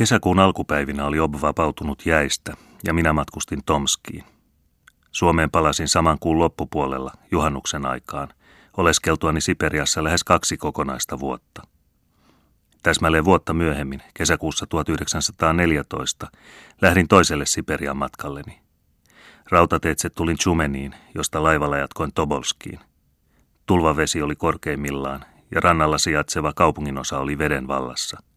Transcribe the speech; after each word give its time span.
Kesäkuun 0.00 0.38
alkupäivinä 0.38 1.06
oli 1.06 1.20
Ob 1.20 1.34
vapautunut 1.42 2.06
jäistä 2.06 2.56
ja 2.84 2.94
minä 2.94 3.12
matkustin 3.12 3.64
Tomskiin. 3.66 4.24
Suomeen 5.10 5.50
palasin 5.50 5.88
saman 5.88 6.18
kuun 6.20 6.38
loppupuolella, 6.38 7.12
juhannuksen 7.30 7.86
aikaan, 7.86 8.28
oleskeltuani 8.76 9.40
Siperiassa 9.40 10.04
lähes 10.04 10.24
kaksi 10.24 10.56
kokonaista 10.56 11.20
vuotta. 11.20 11.62
Täsmälleen 12.82 13.24
vuotta 13.24 13.54
myöhemmin, 13.54 14.02
kesäkuussa 14.14 14.66
1914, 14.66 16.26
lähdin 16.80 17.08
toiselle 17.08 17.46
Siperian 17.46 17.96
matkalleni. 17.96 18.60
Rautateitse 19.50 20.10
tulin 20.10 20.38
Chumeniin, 20.38 20.94
josta 21.14 21.42
laivalla 21.42 21.78
jatkoin 21.78 22.12
Tobolskiin. 22.14 22.80
Tulvavesi 23.66 24.22
oli 24.22 24.36
korkeimmillaan 24.36 25.24
ja 25.54 25.60
rannalla 25.60 25.98
sijaitseva 25.98 26.52
kaupunginosa 26.52 27.18
oli 27.18 27.38
veden 27.38 27.68
vallassa. 27.68 28.29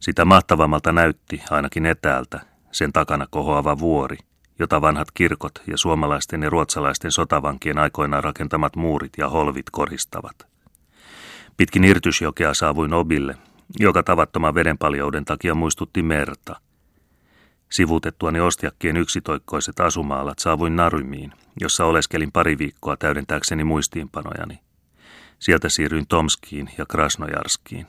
Sitä 0.00 0.24
mahtavammalta 0.24 0.92
näytti, 0.92 1.42
ainakin 1.50 1.86
etäältä, 1.86 2.40
sen 2.72 2.92
takana 2.92 3.26
kohoava 3.30 3.78
vuori, 3.78 4.16
jota 4.58 4.80
vanhat 4.80 5.10
kirkot 5.10 5.62
ja 5.66 5.78
suomalaisten 5.78 6.42
ja 6.42 6.50
ruotsalaisten 6.50 7.12
sotavankien 7.12 7.78
aikoinaan 7.78 8.24
rakentamat 8.24 8.76
muurit 8.76 9.12
ja 9.18 9.28
holvit 9.28 9.70
koristavat. 9.72 10.46
Pitkin 11.56 11.84
Irtysjokea 11.84 12.54
saavuin 12.54 12.94
Obille, 12.94 13.36
joka 13.78 14.02
tavattoman 14.02 14.54
vedenpaljouden 14.54 15.24
takia 15.24 15.54
muistutti 15.54 16.02
merta. 16.02 16.56
Sivutettuani 17.70 18.40
ostiakkien 18.40 18.96
yksitoikkoiset 18.96 19.80
asumaalat 19.80 20.38
saavuin 20.38 20.76
Narymiin, 20.76 21.32
jossa 21.60 21.84
oleskelin 21.84 22.32
pari 22.32 22.58
viikkoa 22.58 22.96
täydentääkseni 22.96 23.64
muistiinpanojani. 23.64 24.60
Sieltä 25.38 25.68
siirryin 25.68 26.06
Tomskiin 26.06 26.70
ja 26.78 26.86
Krasnojarskiin. 26.86 27.86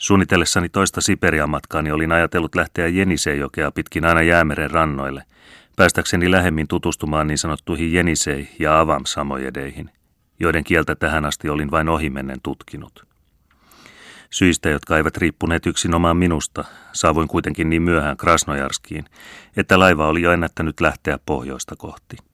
Suunnitellessani 0.00 0.68
toista 0.68 1.00
Siperian 1.00 1.50
matkaani 1.50 1.92
olin 1.92 2.12
ajatellut 2.12 2.54
lähteä 2.54 2.88
Jenisejokea 2.88 3.70
pitkin 3.70 4.04
aina 4.04 4.22
jäämeren 4.22 4.70
rannoille, 4.70 5.24
päästäkseni 5.76 6.30
lähemmin 6.30 6.68
tutustumaan 6.68 7.26
niin 7.26 7.38
sanottuihin 7.38 7.92
Jenisei- 7.92 8.48
ja 8.58 8.80
Avam-samojedeihin, 8.80 9.90
joiden 10.38 10.64
kieltä 10.64 10.94
tähän 10.94 11.24
asti 11.24 11.48
olin 11.48 11.70
vain 11.70 11.88
ohimennen 11.88 12.38
tutkinut. 12.42 13.06
Syistä, 14.30 14.70
jotka 14.70 14.96
eivät 14.96 15.16
riippuneet 15.16 15.66
yksinomaan 15.66 16.16
minusta, 16.16 16.64
saavuin 16.92 17.28
kuitenkin 17.28 17.70
niin 17.70 17.82
myöhään 17.82 18.16
Krasnojarskiin, 18.16 19.04
että 19.56 19.78
laiva 19.78 20.08
oli 20.08 20.22
jo 20.22 20.32
ennättänyt 20.32 20.80
lähteä 20.80 21.18
pohjoista 21.26 21.76
kohti. 21.76 22.29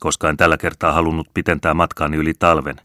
Koska 0.00 0.28
en 0.28 0.36
tällä 0.36 0.56
kertaa 0.56 0.92
halunnut 0.92 1.28
pitentää 1.34 1.74
matkaani 1.74 2.16
yli 2.16 2.34
talven, 2.38 2.76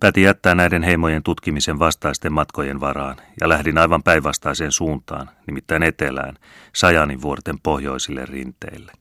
päätin 0.00 0.24
jättää 0.24 0.54
näiden 0.54 0.82
heimojen 0.82 1.22
tutkimisen 1.22 1.78
vastaisten 1.78 2.32
matkojen 2.32 2.80
varaan 2.80 3.16
ja 3.40 3.48
lähdin 3.48 3.78
aivan 3.78 4.02
päinvastaiseen 4.02 4.72
suuntaan, 4.72 5.30
nimittäin 5.46 5.82
etelään, 5.82 6.34
Sajanin 6.74 7.22
vuorten 7.22 7.58
pohjoisille 7.62 8.26
rinteille. 8.26 8.92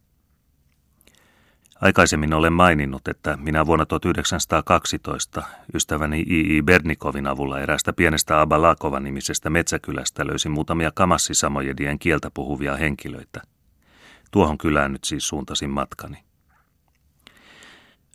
Aikaisemmin 1.81 2.33
olen 2.33 2.53
maininnut, 2.53 3.07
että 3.07 3.37
minä 3.37 3.65
vuonna 3.65 3.85
1912 3.85 5.43
ystäväni 5.73 6.19
I.I. 6.19 6.61
Bernikovin 6.61 7.27
avulla 7.27 7.59
erästä 7.59 7.93
pienestä 7.93 8.41
Abalakovan 8.41 9.03
nimisestä 9.03 9.49
metsäkylästä 9.49 10.27
löysin 10.27 10.51
muutamia 10.51 10.91
kamassisamojedien 10.95 11.99
kieltä 11.99 12.31
puhuvia 12.33 12.75
henkilöitä. 12.75 13.41
Tuohon 14.31 14.57
kylään 14.57 14.91
nyt 14.91 15.03
siis 15.03 15.27
suuntasin 15.27 15.69
matkani. 15.69 16.32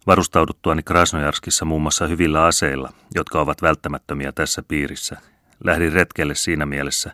Varustauduttuani 0.09 0.83
Krasnojarskissa 0.83 1.65
muun 1.65 1.83
muassa 1.83 2.07
hyvillä 2.07 2.45
aseilla, 2.45 2.93
jotka 3.15 3.41
ovat 3.41 3.63
välttämättömiä 3.63 4.33
tässä 4.33 4.63
piirissä, 4.69 5.17
lähdin 5.65 5.93
retkelle 5.93 6.35
siinä 6.35 6.67
mielessä, 6.67 7.13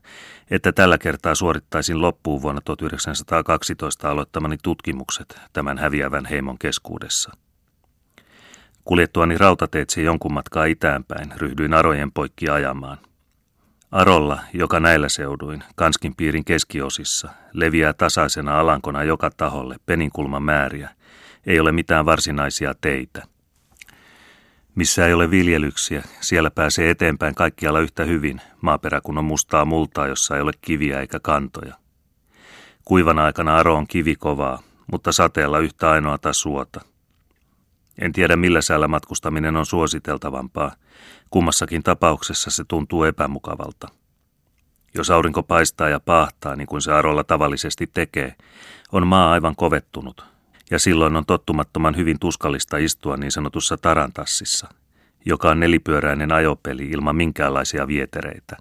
että 0.51 0.73
tällä 0.73 0.99
kertaa 0.99 1.35
suorittaisin 1.35 2.01
loppuun 2.01 2.43
vuonna 2.43 2.61
1912 2.61 4.11
aloittamani 4.11 4.57
tutkimukset 4.63 5.41
tämän 5.53 5.79
häviävän 5.79 6.27
heimon 6.27 6.59
keskuudessa. 6.59 7.33
Kuljettuani 8.85 9.39
rautateitse 9.39 10.03
jonkun 10.03 10.35
matkaa 10.35 10.65
itäänpäin, 10.65 11.33
ryhdyin 11.37 11.75
Arojen 11.75 12.13
poikki 12.13 12.49
ajamaan. 12.49 12.99
Arolla, 13.91 14.39
joka 14.53 14.81
näillä 14.81 15.09
seuduin, 15.09 15.65
Kanskin 15.75 16.17
piirin 16.17 16.45
keskiosissa, 16.45 17.29
leviää 17.53 17.93
tasaisena 17.93 18.61
alankona 18.61 19.05
joka 19.05 19.31
taholle 19.31 19.77
peninkulman 19.87 20.43
määriä– 20.43 20.91
ei 21.47 21.61
ole 21.61 21.73
mitään 21.73 22.07
varsinaisia 22.07 22.75
teitä. 22.81 23.23
Missä 24.75 25.07
ei 25.07 25.15
ole 25.15 25.31
viljelyksiä, 25.31 26.03
siellä 26.21 26.51
pääsee 26.51 26.91
eteenpäin 26.91 27.35
kaikkialla 27.35 27.81
yhtä 27.81 28.05
hyvin, 28.05 28.41
maaperä 28.61 29.01
kun 29.01 29.19
on 29.19 29.25
mustaa 29.25 29.65
multaa, 29.65 30.07
jossa 30.07 30.37
ei 30.37 30.43
ole 30.43 30.53
kiviä 30.61 31.01
eikä 31.01 31.21
kantoja. 31.21 31.75
Kuivana 32.85 33.25
aikana 33.25 33.57
aro 33.57 33.75
on 33.75 33.87
kivikovaa, 33.87 34.63
mutta 34.93 35.13
sateella 35.13 35.59
yhtä 35.59 35.91
ainoata 35.91 36.33
suota. 36.33 36.81
En 37.99 38.13
tiedä 38.13 38.37
millä 38.37 38.61
säällä 38.61 38.89
matkustaminen 38.89 39.57
on 39.57 39.67
suositeltavampaa. 39.67 40.75
Kummassakin 41.31 41.83
tapauksessa 41.83 42.51
se 42.51 42.65
tuntuu 42.69 43.05
epämukavalta. 43.05 43.89
Jos 44.95 45.11
aurinko 45.11 45.43
paistaa 45.43 45.89
ja 45.89 46.01
paahtaa, 46.01 46.57
niin 46.57 46.67
kuin 46.67 46.83
se 46.83 46.93
arolla 46.93 47.25
tavallisesti 47.25 47.87
tekee, 47.87 48.35
on 48.93 49.07
maa 49.07 49.33
aivan 49.33 49.57
kovettunut, 49.57 50.34
ja 50.71 50.79
silloin 50.79 51.17
on 51.17 51.27
tottumattoman 51.27 51.97
hyvin 51.97 52.19
tuskallista 52.19 52.77
istua 52.77 53.17
niin 53.17 53.33
sanotussa 53.33 53.77
tarantassissa, 53.77 54.69
joka 55.25 55.51
on 55.51 55.61
nelipyöräinen 55.61 56.33
ajopeli 56.33 56.85
ilman 56.91 57.17
minkäänlaisia 57.17 57.87
vietereitä. 57.87 58.57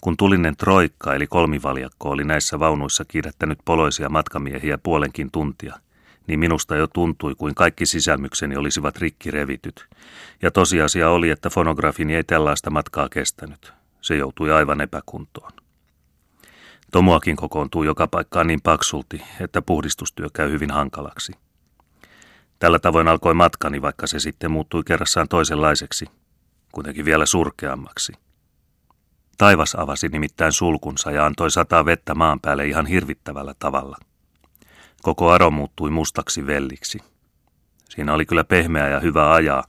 Kun 0.00 0.16
tulinen 0.16 0.56
troikka 0.56 1.14
eli 1.14 1.26
kolmivaljakko 1.26 2.10
oli 2.10 2.24
näissä 2.24 2.58
vaunuissa 2.58 3.04
kiirettänyt 3.04 3.58
poloisia 3.64 4.08
matkamiehiä 4.08 4.78
puolenkin 4.78 5.30
tuntia, 5.30 5.74
niin 6.26 6.40
minusta 6.40 6.76
jo 6.76 6.86
tuntui 6.86 7.34
kuin 7.34 7.54
kaikki 7.54 7.86
sisälmykseni 7.86 8.56
olisivat 8.56 8.96
rikki 8.96 9.30
revityt. 9.30 9.86
Ja 10.42 10.50
tosiasia 10.50 11.10
oli, 11.10 11.30
että 11.30 11.50
fonografini 11.50 12.14
ei 12.14 12.24
tällaista 12.24 12.70
matkaa 12.70 13.08
kestänyt. 13.08 13.72
Se 14.00 14.16
joutui 14.16 14.52
aivan 14.52 14.80
epäkuntoon. 14.80 15.52
Tomoakin 16.90 17.36
kokoontuu 17.36 17.82
joka 17.82 18.06
paikkaan 18.06 18.46
niin 18.46 18.60
paksulti, 18.62 19.22
että 19.40 19.62
puhdistustyö 19.62 20.26
käy 20.34 20.50
hyvin 20.50 20.70
hankalaksi. 20.70 21.32
Tällä 22.58 22.78
tavoin 22.78 23.08
alkoi 23.08 23.34
matkani, 23.34 23.82
vaikka 23.82 24.06
se 24.06 24.20
sitten 24.20 24.50
muuttui 24.50 24.82
kerrassaan 24.86 25.28
toisenlaiseksi, 25.28 26.06
kuitenkin 26.72 27.04
vielä 27.04 27.26
surkeammaksi. 27.26 28.12
Taivas 29.38 29.74
avasi 29.74 30.08
nimittäin 30.08 30.52
sulkunsa 30.52 31.10
ja 31.10 31.26
antoi 31.26 31.50
sataa 31.50 31.84
vettä 31.84 32.14
maan 32.14 32.40
päälle 32.40 32.66
ihan 32.66 32.86
hirvittävällä 32.86 33.54
tavalla. 33.58 33.96
Koko 35.02 35.30
aro 35.30 35.50
muuttui 35.50 35.90
mustaksi 35.90 36.46
velliksi. 36.46 36.98
Siinä 37.88 38.14
oli 38.14 38.26
kyllä 38.26 38.44
pehmeä 38.44 38.88
ja 38.88 39.00
hyvä 39.00 39.32
ajaa, 39.32 39.64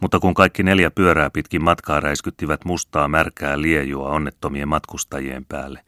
mutta 0.00 0.20
kun 0.20 0.34
kaikki 0.34 0.62
neljä 0.62 0.90
pyörää 0.90 1.30
pitkin 1.30 1.64
matkaa 1.64 2.00
räiskyttivät 2.00 2.64
mustaa 2.64 3.08
märkää 3.08 3.60
liejua 3.60 4.08
onnettomien 4.08 4.68
matkustajien 4.68 5.44
päälle, 5.44 5.80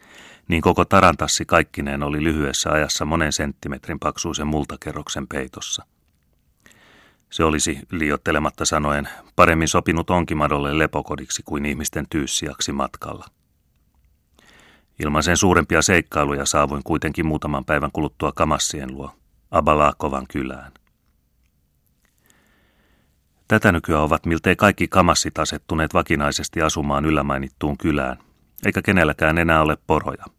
niin 0.48 0.62
koko 0.62 0.84
tarantassi 0.84 1.44
kaikkineen 1.44 2.02
oli 2.02 2.24
lyhyessä 2.24 2.70
ajassa 2.70 3.04
monen 3.04 3.32
senttimetrin 3.32 3.98
paksuisen 3.98 4.46
multakerroksen 4.46 5.28
peitossa. 5.28 5.84
Se 7.30 7.44
olisi, 7.44 7.78
liiottelematta 7.90 8.64
sanoen, 8.64 9.08
paremmin 9.36 9.68
sopinut 9.68 10.10
onkimadolle 10.10 10.78
lepokodiksi 10.78 11.42
kuin 11.42 11.66
ihmisten 11.66 12.06
tyyssiaksi 12.10 12.72
matkalla. 12.72 13.26
Ilman 15.02 15.22
sen 15.22 15.36
suurempia 15.36 15.82
seikkailuja 15.82 16.46
saavuin 16.46 16.82
kuitenkin 16.84 17.26
muutaman 17.26 17.64
päivän 17.64 17.90
kuluttua 17.92 18.32
Kamassien 18.32 18.94
luo, 18.94 19.10
Abalaakovan 19.50 20.26
kylään. 20.32 20.72
Tätä 23.48 23.72
nykyään 23.72 24.02
ovat 24.02 24.26
miltei 24.26 24.56
kaikki 24.56 24.88
kamassit 24.88 25.38
asettuneet 25.38 25.94
vakinaisesti 25.94 26.62
asumaan 26.62 27.04
yllämainittuun 27.04 27.78
kylään, 27.78 28.18
eikä 28.66 28.82
kenelläkään 28.82 29.38
enää 29.38 29.62
ole 29.62 29.78
poroja– 29.86 30.24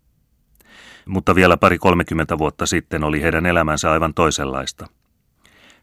mutta 1.10 1.36
vielä 1.36 1.58
pari 1.58 1.78
kolmekymmentä 1.78 2.38
vuotta 2.38 2.66
sitten 2.66 3.04
oli 3.04 3.22
heidän 3.22 3.46
elämänsä 3.46 3.92
aivan 3.92 4.14
toisenlaista. 4.14 4.88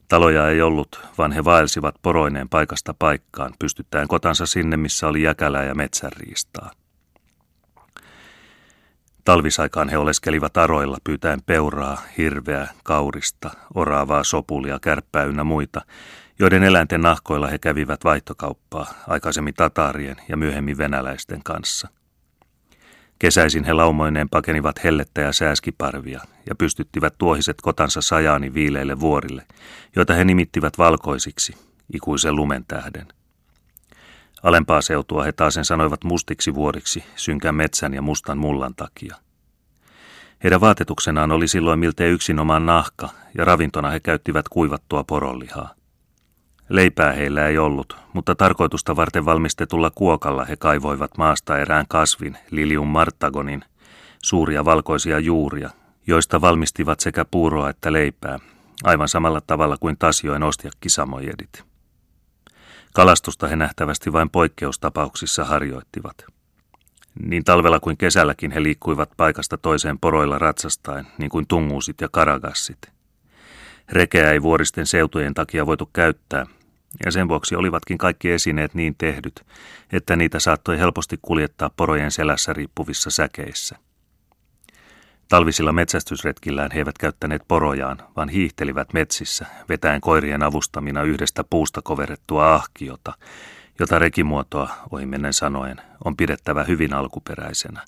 Taloja 0.08 0.48
ei 0.48 0.62
ollut, 0.62 1.00
vaan 1.18 1.32
he 1.32 1.44
vaelsivat 1.44 1.94
poroineen 2.02 2.48
paikasta 2.48 2.94
paikkaan, 2.98 3.54
pystyttäen 3.58 4.08
kotansa 4.08 4.46
sinne, 4.46 4.76
missä 4.76 5.08
oli 5.08 5.22
jäkälää 5.22 5.64
ja 5.64 5.74
metsänriistaa. 5.74 6.70
Talvisaikaan 9.24 9.88
he 9.88 9.98
oleskelivat 9.98 10.56
aroilla 10.56 10.98
pyytäen 11.04 11.42
peuraa, 11.46 12.02
hirveä, 12.18 12.68
kaurista, 12.84 13.50
oraavaa, 13.74 14.24
sopulia, 14.24 14.78
kärppää 14.82 15.24
ynnä 15.24 15.44
muita, 15.44 15.80
joiden 16.38 16.62
eläinten 16.62 17.00
nahkoilla 17.00 17.46
he 17.46 17.58
kävivät 17.58 18.04
vaihtokauppaa, 18.04 18.86
aikaisemmin 19.08 19.54
tataarien 19.54 20.16
ja 20.28 20.36
myöhemmin 20.36 20.78
venäläisten 20.78 21.42
kanssa. 21.44 21.88
Kesäisin 23.18 23.64
he 23.64 23.72
laumoineen 23.72 24.28
pakenivat 24.28 24.84
hellettä 24.84 25.20
ja 25.20 25.32
sääskiparvia 25.32 26.20
ja 26.48 26.54
pystyttivät 26.54 27.14
tuohiset 27.18 27.60
kotansa 27.62 28.00
sajaani 28.00 28.54
viileille 28.54 29.00
vuorille, 29.00 29.46
joita 29.96 30.14
he 30.14 30.24
nimittivät 30.24 30.78
valkoisiksi, 30.78 31.54
ikuisen 31.94 32.36
lumen 32.36 32.64
tähden. 32.68 33.06
Alempaa 34.42 34.80
seutua 34.80 35.24
he 35.24 35.32
taasen 35.32 35.64
sanoivat 35.64 36.04
mustiksi 36.04 36.54
vuoriksi 36.54 37.04
synkän 37.16 37.54
metsän 37.54 37.94
ja 37.94 38.02
mustan 38.02 38.38
mullan 38.38 38.74
takia. 38.74 39.16
Heidän 40.42 40.60
vaatetuksenaan 40.60 41.32
oli 41.32 41.48
silloin 41.48 41.78
miltei 41.78 42.10
yksinomaan 42.10 42.66
nahka, 42.66 43.08
ja 43.38 43.44
ravintona 43.44 43.90
he 43.90 44.00
käyttivät 44.00 44.48
kuivattua 44.48 45.04
poronlihaa. 45.04 45.75
Leipää 46.68 47.12
heillä 47.12 47.46
ei 47.46 47.58
ollut, 47.58 47.96
mutta 48.12 48.34
tarkoitusta 48.34 48.96
varten 48.96 49.24
valmistetulla 49.24 49.90
kuokalla 49.90 50.44
he 50.44 50.56
kaivoivat 50.56 51.16
maasta 51.18 51.58
erään 51.58 51.84
kasvin, 51.88 52.38
Lilium 52.50 52.88
martagonin, 52.88 53.64
suuria 54.22 54.64
valkoisia 54.64 55.18
juuria, 55.18 55.70
joista 56.06 56.40
valmistivat 56.40 57.00
sekä 57.00 57.24
puuroa 57.24 57.70
että 57.70 57.92
leipää, 57.92 58.38
aivan 58.84 59.08
samalla 59.08 59.40
tavalla 59.40 59.76
kuin 59.80 59.96
Tasjoen 59.98 60.42
ostiakkisamojedit. 60.42 61.64
Kalastusta 62.94 63.48
he 63.48 63.56
nähtävästi 63.56 64.12
vain 64.12 64.30
poikkeustapauksissa 64.30 65.44
harjoittivat. 65.44 66.24
Niin 67.22 67.44
talvella 67.44 67.80
kuin 67.80 67.96
kesälläkin 67.96 68.50
he 68.50 68.62
liikkuivat 68.62 69.10
paikasta 69.16 69.58
toiseen 69.58 69.98
poroilla 69.98 70.38
ratsastaen, 70.38 71.06
niin 71.18 71.30
kuin 71.30 71.46
tunguusit 71.48 72.00
ja 72.00 72.08
karagassit. 72.12 72.78
Rekeä 73.88 74.30
ei 74.30 74.42
vuoristen 74.42 74.86
seutujen 74.86 75.34
takia 75.34 75.66
voitu 75.66 75.90
käyttää, 75.92 76.46
ja 77.04 77.12
sen 77.12 77.28
vuoksi 77.28 77.56
olivatkin 77.56 77.98
kaikki 77.98 78.30
esineet 78.30 78.74
niin 78.74 78.94
tehdyt, 78.98 79.46
että 79.92 80.16
niitä 80.16 80.40
saattoi 80.40 80.78
helposti 80.78 81.18
kuljettaa 81.22 81.70
porojen 81.76 82.10
selässä 82.10 82.52
riippuvissa 82.52 83.10
säkeissä. 83.10 83.76
Talvisilla 85.28 85.72
metsästysretkillään 85.72 86.70
he 86.72 86.78
eivät 86.78 86.98
käyttäneet 86.98 87.42
porojaan, 87.48 87.98
vaan 88.16 88.28
hiihtelivät 88.28 88.92
metsissä, 88.92 89.46
vetäen 89.68 90.00
koirien 90.00 90.42
avustamina 90.42 91.02
yhdestä 91.02 91.44
puusta 91.44 91.82
koverettua 91.82 92.54
ahkiota, 92.54 93.12
jota 93.78 93.98
rekimuotoa, 93.98 94.76
ohimennen 94.90 95.32
sanoen, 95.32 95.80
on 96.04 96.16
pidettävä 96.16 96.64
hyvin 96.64 96.94
alkuperäisenä. 96.94 97.84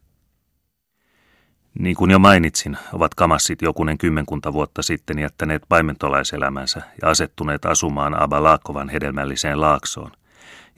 Niin 1.74 1.96
kuin 1.96 2.10
jo 2.10 2.18
mainitsin, 2.18 2.76
ovat 2.92 3.14
kamassit 3.14 3.62
jokunen 3.62 3.98
kymmenkunta 3.98 4.52
vuotta 4.52 4.82
sitten 4.82 5.18
jättäneet 5.18 5.62
paimentolaiselämänsä 5.68 6.82
ja 7.02 7.08
asettuneet 7.08 7.64
asumaan 7.66 8.22
Abalaakovan 8.22 8.88
hedelmälliseen 8.88 9.60
laaksoon, 9.60 10.10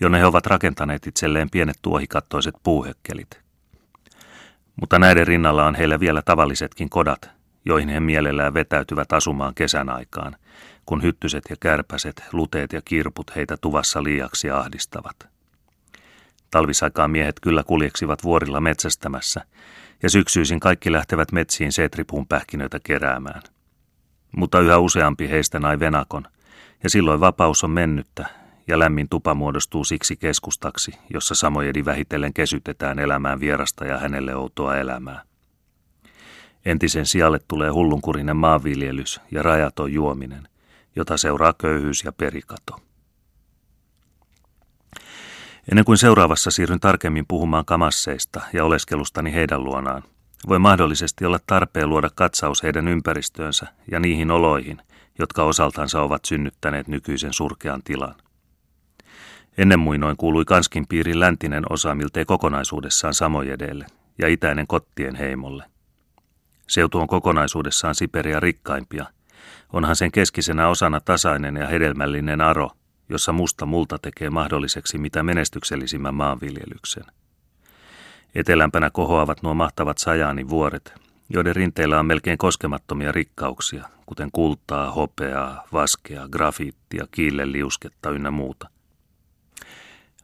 jonne 0.00 0.18
he 0.18 0.26
ovat 0.26 0.46
rakentaneet 0.46 1.06
itselleen 1.06 1.50
pienet 1.50 1.78
tuohikattoiset 1.82 2.54
puuhökkelit. 2.62 3.40
Mutta 4.80 4.98
näiden 4.98 5.26
rinnalla 5.26 5.66
on 5.66 5.74
heillä 5.74 6.00
vielä 6.00 6.22
tavallisetkin 6.22 6.90
kodat, 6.90 7.30
joihin 7.64 7.88
he 7.88 8.00
mielellään 8.00 8.54
vetäytyvät 8.54 9.12
asumaan 9.12 9.54
kesän 9.54 9.88
aikaan, 9.88 10.36
kun 10.86 11.02
hyttyset 11.02 11.44
ja 11.50 11.56
kärpäset, 11.60 12.24
luteet 12.32 12.72
ja 12.72 12.82
kirput 12.84 13.36
heitä 13.36 13.56
tuvassa 13.56 14.02
liiaksi 14.02 14.50
ahdistavat. 14.50 15.39
Talvisaikaan 16.50 17.10
miehet 17.10 17.40
kyllä 17.42 17.62
kuljeksivat 17.62 18.24
vuorilla 18.24 18.60
metsästämässä, 18.60 19.40
ja 20.02 20.10
syksyisin 20.10 20.60
kaikki 20.60 20.92
lähtevät 20.92 21.32
metsiin 21.32 21.72
setripuun 21.72 22.26
pähkinöitä 22.26 22.80
keräämään. 22.84 23.42
Mutta 24.36 24.60
yhä 24.60 24.78
useampi 24.78 25.28
heistä 25.28 25.60
nai 25.60 25.80
venakon, 25.80 26.24
ja 26.82 26.90
silloin 26.90 27.20
vapaus 27.20 27.64
on 27.64 27.70
mennyttä, 27.70 28.26
ja 28.66 28.78
lämmin 28.78 29.08
tupa 29.08 29.34
muodostuu 29.34 29.84
siksi 29.84 30.16
keskustaksi, 30.16 30.92
jossa 31.14 31.34
samojedi 31.34 31.84
vähitellen 31.84 32.34
kesytetään 32.34 32.98
elämään 32.98 33.40
vierasta 33.40 33.84
ja 33.84 33.98
hänelle 33.98 34.34
outoa 34.36 34.76
elämää. 34.76 35.22
Entisen 36.64 37.06
sijalle 37.06 37.38
tulee 37.48 37.70
hullunkurinen 37.70 38.36
maanviljelys 38.36 39.20
ja 39.30 39.42
rajaton 39.42 39.92
juominen, 39.92 40.48
jota 40.96 41.16
seuraa 41.16 41.52
köyhyys 41.52 42.04
ja 42.04 42.12
perikato. 42.12 42.89
Ennen 45.70 45.84
kuin 45.84 45.98
seuraavassa 45.98 46.50
siirryn 46.50 46.80
tarkemmin 46.80 47.26
puhumaan 47.26 47.64
kamasseista 47.64 48.40
ja 48.52 48.64
oleskelustani 48.64 49.34
heidän 49.34 49.64
luonaan, 49.64 50.02
voi 50.48 50.58
mahdollisesti 50.58 51.24
olla 51.24 51.38
tarpeen 51.46 51.88
luoda 51.88 52.10
katsaus 52.14 52.62
heidän 52.62 52.88
ympäristöönsä 52.88 53.66
ja 53.90 54.00
niihin 54.00 54.30
oloihin, 54.30 54.82
jotka 55.18 55.42
osaltansa 55.42 56.02
ovat 56.02 56.24
synnyttäneet 56.24 56.88
nykyisen 56.88 57.32
surkean 57.32 57.82
tilan. 57.82 58.14
Ennen 59.58 59.78
muinoin 59.78 60.16
kuului 60.16 60.44
Kanskin 60.44 60.86
piirin 60.86 61.20
läntinen 61.20 61.64
osa 61.72 61.94
miltei 61.94 62.24
kokonaisuudessaan 62.24 63.14
Samojedelle 63.14 63.86
ja 64.18 64.28
itäinen 64.28 64.66
Kottien 64.66 65.14
heimolle. 65.14 65.64
Seutu 66.66 66.98
on 66.98 67.06
kokonaisuudessaan 67.06 67.94
Siperia 67.94 68.40
rikkaimpia. 68.40 69.06
Onhan 69.72 69.96
sen 69.96 70.12
keskisenä 70.12 70.68
osana 70.68 71.00
tasainen 71.00 71.56
ja 71.56 71.66
hedelmällinen 71.66 72.40
aro, 72.40 72.70
jossa 73.10 73.32
musta 73.32 73.66
multa 73.66 73.98
tekee 73.98 74.30
mahdolliseksi 74.30 74.98
mitä 74.98 75.22
menestyksellisimmän 75.22 76.14
maanviljelyksen. 76.14 77.04
Etelämpänä 78.34 78.90
kohoavat 78.90 79.42
nuo 79.42 79.54
mahtavat 79.54 79.98
Sajaanin 79.98 80.48
vuoret, 80.48 80.94
joiden 81.28 81.56
rinteillä 81.56 82.00
on 82.00 82.06
melkein 82.06 82.38
koskemattomia 82.38 83.12
rikkauksia, 83.12 83.88
kuten 84.06 84.28
kultaa, 84.32 84.90
hopeaa, 84.90 85.64
vaskea, 85.72 86.28
grafiittia, 86.28 87.06
kiilleliusketta 87.10 88.10
ynnä 88.10 88.30
muuta– 88.30 88.68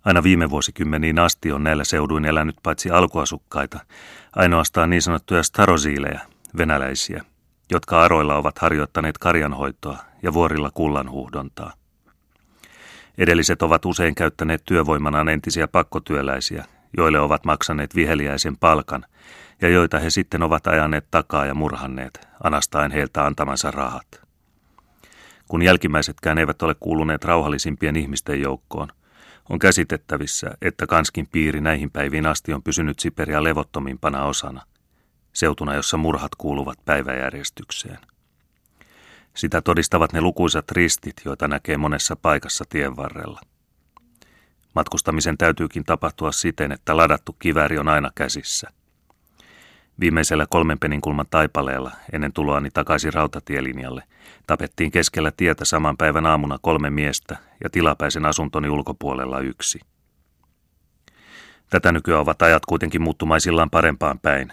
Aina 0.07 0.23
viime 0.23 0.51
vuosikymmeniin 0.51 1.19
asti 1.19 1.53
on 1.53 1.65
näillä 1.65 1.85
seuduin 1.85 2.25
elänyt 2.25 2.57
paitsi 2.63 2.91
alkuasukkaita, 2.91 3.81
ainoastaan 4.37 4.91
niin 4.91 5.03
sanottuja 5.03 5.43
starosiilejä, 5.43 6.21
venäläisiä, 6.57 7.25
jotka 7.71 8.03
aroilla 8.03 8.37
ovat 8.37 8.59
harjoittaneet 8.59 9.19
karjanhoitoa 9.19 9.99
ja 10.23 10.33
vuorilla 10.33 10.71
kullanhuuhdontaa. 10.71 11.73
Edelliset 13.19 13.63
ovat 13.63 13.85
usein 13.85 14.15
käyttäneet 14.15 14.63
työvoimanaan 14.65 15.29
entisiä 15.29 15.69
pakkotyöläisiä, 15.69 16.65
joille 16.97 17.21
ovat 17.21 17.45
maksaneet 17.45 17.95
viheliäisen 17.95 18.57
palkan 18.57 19.05
ja 19.63 19.69
joita 19.69 19.99
he 19.99 20.11
sitten 20.11 20.43
ovat 20.43 20.67
ajaneet 20.67 21.07
takaa 21.11 21.47
ja 21.47 21.55
murhanneet, 21.55 22.29
anastaen 22.45 22.91
heiltä 22.91 23.27
antamansa 23.27 23.71
rahat. 23.71 24.21
Kun 25.49 25.63
jälkimmäisetkään 25.63 26.39
eivät 26.39 26.63
ole 26.63 26.75
kuuluneet 26.81 27.25
rauhallisimpien 27.25 27.97
ihmisten 27.97 28.41
joukkoon– 28.41 28.89
on 29.49 29.59
käsitettävissä, 29.59 30.51
että 30.63 30.87
Kanskin 30.87 31.29
piiri 31.33 31.61
näihin 31.61 31.91
päiviin 31.91 32.27
asti 32.27 32.53
on 32.53 32.63
pysynyt 32.63 32.99
Siperia 32.99 33.45
levottomimpana 33.45 34.25
osana, 34.25 34.63
seutuna, 35.33 35.75
jossa 35.75 35.97
murhat 35.97 36.35
kuuluvat 36.39 36.79
päiväjärjestykseen. 36.85 37.99
Sitä 39.37 39.63
todistavat 39.63 40.13
ne 40.13 40.21
lukuisat 40.21 40.71
ristit, 40.71 41.17
joita 41.25 41.49
näkee 41.49 41.77
monessa 41.77 42.17
paikassa 42.17 42.65
tien 42.69 42.97
varrella. 42.97 43.41
Matkustamisen 44.75 45.39
täytyykin 45.39 45.85
tapahtua 45.85 46.33
siten, 46.33 46.73
että 46.73 46.97
ladattu 46.97 47.33
kivääri 47.33 47.79
on 47.79 47.89
aina 47.89 48.11
käsissä. 48.15 48.71
Viimeisellä 50.01 50.47
kolmen 50.51 50.79
peninkulman 50.79 51.27
taipaleella 51.31 51.93
ennen 52.13 52.33
tuloani 52.33 52.71
takaisin 52.71 53.13
rautatielinjalle 53.13 54.03
tapettiin 54.47 54.91
keskellä 54.91 55.33
tietä 55.37 55.65
saman 55.65 55.97
päivän 55.97 56.27
aamuna 56.27 56.59
kolme 56.63 56.91
miestä 56.91 57.37
ja 57.65 57.71
tilapäisen 57.71 58.25
asuntoni 58.25 58.69
ulkopuolella 58.69 59.41
yksi. 59.41 59.81
Tätä 61.71 61.93
nykyään 61.93 62.21
ovat 62.21 62.43
ajat 62.43 62.67
kuitenkin 62.67 63.03
muuttumaisillaan 63.03 63.71
parempaan 63.71 64.19
päin. 64.19 64.53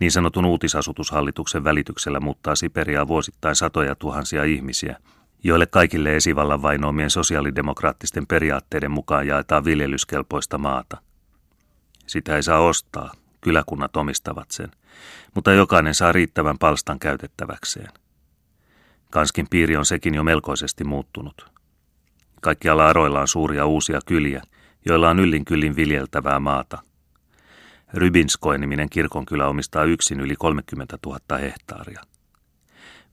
Niin 0.00 0.12
sanotun 0.12 0.44
uutisasutushallituksen 0.44 1.64
välityksellä 1.64 2.20
muuttaa 2.20 2.54
Siperiaa 2.54 3.08
vuosittain 3.08 3.56
satoja 3.56 3.94
tuhansia 3.94 4.44
ihmisiä, 4.44 4.96
joille 5.44 5.66
kaikille 5.66 6.16
esivallan 6.16 6.62
vainoomien 6.62 7.10
sosiaalidemokraattisten 7.10 8.26
periaatteiden 8.26 8.90
mukaan 8.90 9.26
jaetaan 9.26 9.64
viljelyskelpoista 9.64 10.58
maata. 10.58 10.96
Sitä 12.06 12.36
ei 12.36 12.42
saa 12.42 12.60
ostaa, 12.60 13.12
kyläkunnat 13.40 13.96
omistavat 13.96 14.50
sen, 14.50 14.70
mutta 15.34 15.52
jokainen 15.52 15.94
saa 15.94 16.12
riittävän 16.12 16.58
palstan 16.58 16.98
käytettäväkseen. 16.98 17.88
Kanskin 19.10 19.46
piiri 19.50 19.76
on 19.76 19.86
sekin 19.86 20.14
jo 20.14 20.24
melkoisesti 20.24 20.84
muuttunut. 20.84 21.50
Kaikkialla 22.40 22.88
aroilla 22.88 23.20
on 23.20 23.28
suuria 23.28 23.66
uusia 23.66 24.00
kyliä, 24.06 24.42
joilla 24.86 25.10
on 25.10 25.20
yllin 25.20 25.44
kyllin 25.44 25.76
viljeltävää 25.76 26.40
maata. 26.40 26.78
Rybinskoin-niminen 27.96 28.90
kirkonkylä 28.90 29.46
omistaa 29.46 29.84
yksin 29.84 30.20
yli 30.20 30.36
30 30.36 30.98
000 31.06 31.38
hehtaaria. 31.38 32.00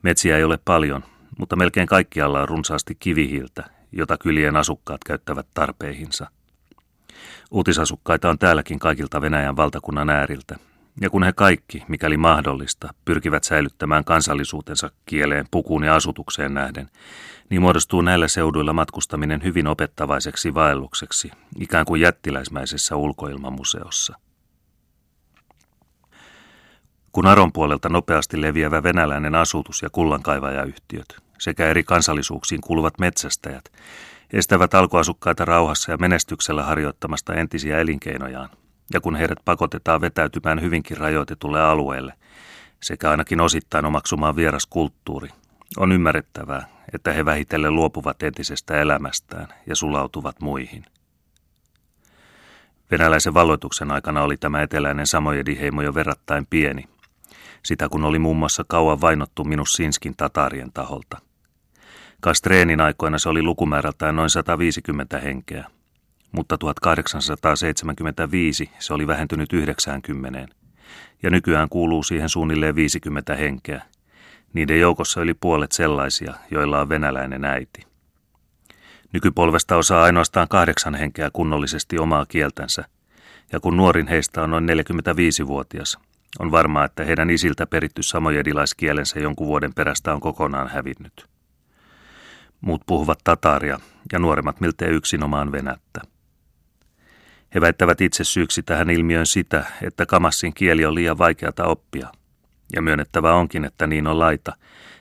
Metsiä 0.01 0.37
ei 0.37 0.43
ole 0.43 0.59
paljon, 0.65 1.03
mutta 1.37 1.55
melkein 1.55 1.87
kaikkialla 1.87 2.41
on 2.41 2.49
runsaasti 2.49 2.95
kivihiiltä, 2.95 3.63
jota 3.91 4.17
kylien 4.17 4.55
asukkaat 4.55 5.03
käyttävät 5.03 5.47
tarpeihinsa– 5.53 6.27
Uutisasukkaita 7.51 8.29
on 8.29 8.39
täälläkin 8.39 8.79
kaikilta 8.79 9.21
Venäjän 9.21 9.55
valtakunnan 9.55 10.09
ääriltä, 10.09 10.55
ja 11.01 11.09
kun 11.09 11.23
he 11.23 11.33
kaikki, 11.33 11.83
mikäli 11.87 12.17
mahdollista, 12.17 12.93
pyrkivät 13.05 13.43
säilyttämään 13.43 14.03
kansallisuutensa 14.03 14.91
kieleen, 15.05 15.45
pukuun 15.51 15.83
ja 15.83 15.95
asutukseen 15.95 16.53
nähden, 16.53 16.89
niin 17.49 17.61
muodostuu 17.61 18.01
näillä 18.01 18.27
seuduilla 18.27 18.73
matkustaminen 18.73 19.43
hyvin 19.43 19.67
opettavaiseksi 19.67 20.53
vaellukseksi, 20.53 21.31
ikään 21.59 21.85
kuin 21.85 22.01
jättiläismäisessä 22.01 22.95
ulkoilmamuseossa. 22.95 24.17
Kun 27.13 27.27
Aron 27.27 27.53
puolelta 27.53 27.89
nopeasti 27.89 28.41
leviävä 28.41 28.83
venäläinen 28.83 29.35
asutus 29.35 29.81
ja 29.81 29.89
kullankaivajayhtiöt 29.89 31.23
sekä 31.39 31.67
eri 31.67 31.83
kansallisuuksiin 31.83 32.61
kuuluvat 32.61 32.99
metsästäjät 32.99 33.71
estävät 34.33 34.73
alkuasukkaita 34.73 35.45
rauhassa 35.45 35.91
ja 35.91 35.97
menestyksellä 35.97 36.63
harjoittamasta 36.63 37.33
entisiä 37.33 37.79
elinkeinojaan, 37.79 38.49
ja 38.93 39.01
kun 39.01 39.15
heidät 39.15 39.37
pakotetaan 39.45 40.01
vetäytymään 40.01 40.61
hyvinkin 40.61 40.97
rajoitetulle 40.97 41.61
alueelle, 41.61 42.13
sekä 42.83 43.09
ainakin 43.09 43.41
osittain 43.41 43.85
omaksumaan 43.85 44.35
vieras 44.35 44.65
kulttuuri, 44.65 45.29
on 45.77 45.91
ymmärrettävää, 45.91 46.67
että 46.93 47.13
he 47.13 47.25
vähitellen 47.25 47.75
luopuvat 47.75 48.23
entisestä 48.23 48.81
elämästään 48.81 49.47
ja 49.67 49.75
sulautuvat 49.75 50.41
muihin. 50.41 50.85
Venäläisen 52.91 53.33
valloituksen 53.33 53.91
aikana 53.91 54.21
oli 54.23 54.37
tämä 54.37 54.61
eteläinen 54.61 55.07
Samojedi-heimo 55.07 55.81
jo 55.81 55.93
verrattain 55.93 56.45
pieni, 56.49 56.92
sitä 57.65 57.89
kun 57.89 58.03
oli 58.03 58.19
muun 58.19 58.37
muassa 58.37 58.63
kauan 58.67 59.01
vainottu 59.01 59.45
Sinskin 59.67 60.13
tatarien 60.17 60.71
taholta. 60.73 61.17
Kastreenin 62.21 62.81
aikoina 62.81 63.17
se 63.17 63.29
oli 63.29 63.43
lukumäärältään 63.43 64.15
noin 64.15 64.29
150 64.29 65.19
henkeä, 65.19 65.65
mutta 66.31 66.57
1875 66.57 68.69
se 68.79 68.93
oli 68.93 69.07
vähentynyt 69.07 69.53
90, 69.53 70.47
ja 71.23 71.29
nykyään 71.29 71.69
kuuluu 71.69 72.03
siihen 72.03 72.29
suunnilleen 72.29 72.75
50 72.75 73.35
henkeä. 73.35 73.81
Niiden 74.53 74.79
joukossa 74.79 75.21
yli 75.21 75.33
puolet 75.33 75.71
sellaisia, 75.71 76.33
joilla 76.51 76.81
on 76.81 76.89
venäläinen 76.89 77.45
äiti. 77.45 77.81
Nykypolvesta 79.13 79.75
osaa 79.75 80.03
ainoastaan 80.03 80.47
kahdeksan 80.47 80.95
henkeä 80.95 81.29
kunnollisesti 81.33 81.99
omaa 81.99 82.25
kieltänsä, 82.25 82.85
ja 83.51 83.59
kun 83.59 83.77
nuorin 83.77 84.07
heistä 84.07 84.43
on 84.43 84.49
noin 84.49 84.69
45-vuotias, 84.69 85.97
on 86.39 86.51
varmaa, 86.51 86.85
että 86.85 87.03
heidän 87.03 87.29
isiltä 87.29 87.65
peritty 87.65 88.03
samojedilaiskielensä 88.03 89.19
jonkun 89.19 89.47
vuoden 89.47 89.73
perästä 89.73 90.13
on 90.13 90.19
kokonaan 90.19 90.67
hävinnyt. 90.67 91.25
Muut 92.61 92.81
puhuvat 92.85 93.19
tataria 93.23 93.79
ja 94.13 94.19
nuoremmat 94.19 94.61
miltei 94.61 94.89
yksinomaan 94.89 95.51
venättä. 95.51 96.01
He 97.55 97.61
väittävät 97.61 98.01
itse 98.01 98.23
syyksi 98.23 98.63
tähän 98.63 98.89
ilmiöön 98.89 99.25
sitä, 99.25 99.65
että 99.81 100.05
kamassin 100.05 100.53
kieli 100.53 100.85
on 100.85 100.95
liian 100.95 101.17
vaikeata 101.17 101.65
oppia. 101.65 102.07
Ja 102.75 102.81
myönnettävä 102.81 103.33
onkin, 103.33 103.65
että 103.65 103.87
niin 103.87 104.07
on 104.07 104.19
laita, 104.19 104.55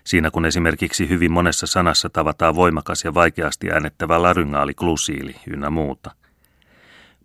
siinä 0.04 0.30
kun 0.30 0.44
esimerkiksi 0.44 1.08
hyvin 1.08 1.32
monessa 1.32 1.66
sanassa 1.66 2.10
tavataan 2.10 2.54
voimakas 2.54 3.04
ja 3.04 3.14
vaikeasti 3.14 3.70
äänettävä 3.70 4.22
laryngaali 4.22 4.74
klusiili 4.74 5.36
ynnä 5.46 5.70
muuta– 5.70 6.10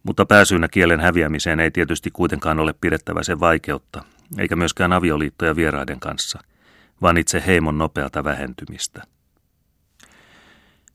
mutta 0.08 0.26
pääsyynä 0.26 0.68
kielen 0.68 1.00
häviämiseen 1.00 1.60
ei 1.60 1.72
tietysti 1.72 2.12
kuitenkaan 2.12 2.60
ole 2.60 2.74
pidettävä 2.82 3.24
sen 3.24 3.40
vaikeutta, 3.40 4.04
eikä 4.38 4.56
myöskään 4.56 4.94
avioliittoja 4.94 5.56
vieraiden 5.56 6.00
kanssa, 6.00 6.40
vaan 7.02 7.18
itse 7.18 7.44
heimon 7.48 7.78
nopeata 7.78 8.24
vähentymistä. 8.24 9.04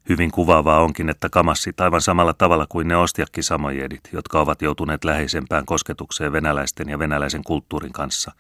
Hyvin 0.09 0.31
kuvaavaa 0.31 0.81
onkin, 0.81 1.09
että 1.09 1.29
kamassit 1.29 1.81
aivan 1.81 2.01
samalla 2.01 2.35
tavalla 2.35 2.67
kuin 2.69 2.89
ne 2.89 2.97
ostiakki 2.97 3.43
samojedit, 3.43 4.01
jotka 4.13 4.41
ovat 4.41 4.63
joutuneet 4.63 5.05
läheisempään 5.05 5.67
kosketukseen 5.67 6.33
venäläisten 6.33 6.89
ja 6.89 6.99
venäläisen 6.99 7.45
kulttuurin 7.45 7.93
kanssa, 7.93 8.33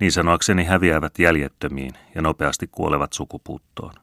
niin 0.00 0.12
sanoakseni 0.12 0.64
häviävät 0.64 1.18
jäljettömiin 1.18 1.92
ja 2.14 2.22
nopeasti 2.22 2.66
kuolevat 2.72 3.12
sukupuuttoon. 3.12 3.94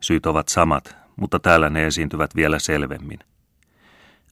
Syyt 0.00 0.26
ovat 0.26 0.48
samat, 0.48 0.96
mutta 1.16 1.38
täällä 1.38 1.70
ne 1.70 1.86
esiintyvät 1.86 2.36
vielä 2.36 2.58
selvemmin– 2.58 3.18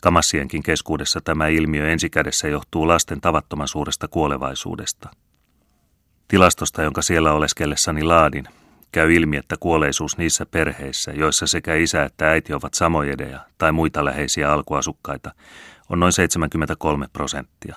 Kamassienkin 0.04 0.62
keskuudessa 0.62 1.20
tämä 1.20 1.48
ilmiö 1.48 1.90
ensikädessä 1.90 2.48
johtuu 2.48 2.88
lasten 2.88 3.20
tavattoman 3.20 3.68
suuresta 3.68 4.08
kuolevaisuudesta. 4.08 5.08
Tilastosta, 6.28 6.82
jonka 6.82 7.02
siellä 7.02 7.32
oleskellessani 7.32 8.02
laadin, 8.02 8.44
käy 8.92 9.14
ilmi, 9.14 9.36
että 9.36 9.56
kuolleisuus 9.60 10.18
niissä 10.18 10.46
perheissä, 10.46 11.12
joissa 11.12 11.46
sekä 11.46 11.74
isä 11.74 12.02
että 12.02 12.30
äiti 12.30 12.54
ovat 12.54 12.74
samojedeja 12.74 13.40
tai 13.58 13.72
muita 13.72 14.04
läheisiä 14.04 14.52
alkuasukkaita, 14.52 15.34
on 15.88 16.00
noin 16.00 16.12
73 16.12 17.06
prosenttia. 17.12 17.76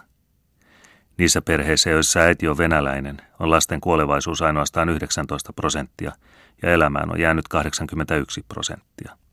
Niissä 1.18 1.42
perheissä, 1.42 1.90
joissa 1.90 2.20
äiti 2.20 2.48
on 2.48 2.58
venäläinen, 2.58 3.22
on 3.40 3.52
lasten 3.52 3.82
kuolevaisuus 3.82 4.42
ainoastaan 4.42 4.90
19 4.90 5.54
prosenttia 5.54 6.12
ja 6.62 6.72
elämään 6.72 7.12
on 7.12 7.20
jäänyt 7.20 7.48
81 7.48 8.46
prosenttia. 8.48 9.27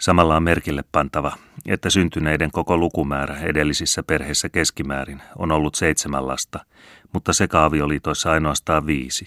Samalla 0.00 0.36
on 0.36 0.42
merkille 0.42 0.84
pantava, 0.92 1.32
että 1.66 1.90
syntyneiden 1.90 2.50
koko 2.50 2.76
lukumäärä 2.76 3.36
edellisissä 3.36 4.02
perheissä 4.02 4.48
keskimäärin 4.48 5.22
on 5.38 5.52
ollut 5.52 5.74
seitsemän 5.74 6.26
lasta, 6.26 6.64
mutta 7.12 7.32
sekaavioliitoissa 7.32 8.30
ainoastaan 8.30 8.86
viisi. 8.86 9.26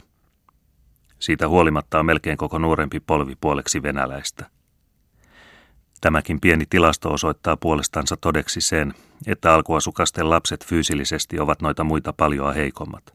Siitä 1.20 1.48
huolimatta 1.48 2.00
on 2.00 2.06
melkein 2.06 2.38
koko 2.38 2.58
nuorempi 2.58 3.00
polvi 3.00 3.36
puoleksi 3.42 3.84
venäläistä. 3.84 4.46
Tämäkin 6.02 6.42
pieni 6.42 6.66
tilasto 6.70 7.14
osoittaa 7.14 7.58
puolestansa 7.58 8.18
todeksi 8.18 8.62
sen, 8.62 8.94
että 9.28 9.54
alkuasukasten 9.54 10.30
lapset 10.30 10.66
fyysillisesti 10.66 11.40
ovat 11.40 11.62
noita 11.62 11.84
muita 11.84 12.14
paljon 12.14 12.56
heikommat. 12.56 13.14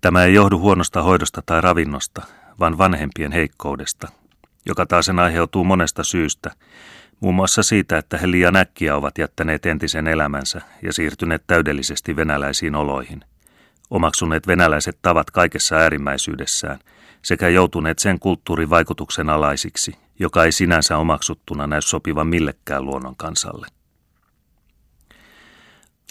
Tämä 0.00 0.24
ei 0.24 0.34
johdu 0.34 0.58
huonosta 0.58 1.02
hoidosta 1.02 1.42
tai 1.46 1.60
ravinnosta, 1.60 2.22
vaan 2.60 2.78
vanhempien 2.78 3.32
heikkoudesta, 3.32 4.08
joka 4.66 4.86
taas 4.86 5.06
sen 5.06 5.18
aiheutuu 5.18 5.64
monesta 5.64 6.04
syystä, 6.04 6.50
muun 7.20 7.34
muassa 7.34 7.62
siitä, 7.62 7.98
että 7.98 8.18
he 8.18 8.30
liian 8.30 8.56
äkkiä 8.56 8.96
ovat 8.96 9.18
jättäneet 9.18 9.66
entisen 9.66 10.06
elämänsä 10.06 10.60
ja 10.82 10.92
siirtyneet 10.92 11.44
täydellisesti 11.46 12.16
venäläisiin 12.16 12.74
oloihin, 12.74 13.24
omaksuneet 13.90 14.46
venäläiset 14.46 14.98
tavat 15.02 15.30
kaikessa 15.30 15.76
äärimmäisyydessään 15.76 16.78
sekä 17.22 17.48
joutuneet 17.48 17.98
sen 17.98 18.18
kulttuurin 18.18 18.70
vaikutuksen 18.70 19.30
alaisiksi, 19.30 19.96
joka 20.18 20.44
ei 20.44 20.52
sinänsä 20.52 20.98
omaksuttuna 20.98 21.66
näy 21.66 21.80
sopivan 21.80 22.26
millekään 22.26 22.84
luonnon 22.84 23.16
kansalle. 23.16 23.66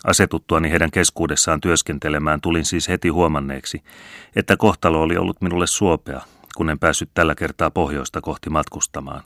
Asetuttuani 0.03 0.71
heidän 0.71 0.91
keskuudessaan 0.91 1.61
työskentelemään 1.61 2.41
tulin 2.41 2.65
siis 2.65 2.87
heti 2.87 3.09
huomanneeksi, 3.09 3.83
että 4.35 4.57
kohtalo 4.57 5.01
oli 5.01 5.17
ollut 5.17 5.41
minulle 5.41 5.67
suopea 5.67 6.21
kun 6.57 6.69
en 6.69 6.79
päässyt 6.79 7.09
tällä 7.13 7.35
kertaa 7.35 7.71
pohjoista 7.71 8.21
kohti 8.21 8.49
matkustamaan. 8.49 9.23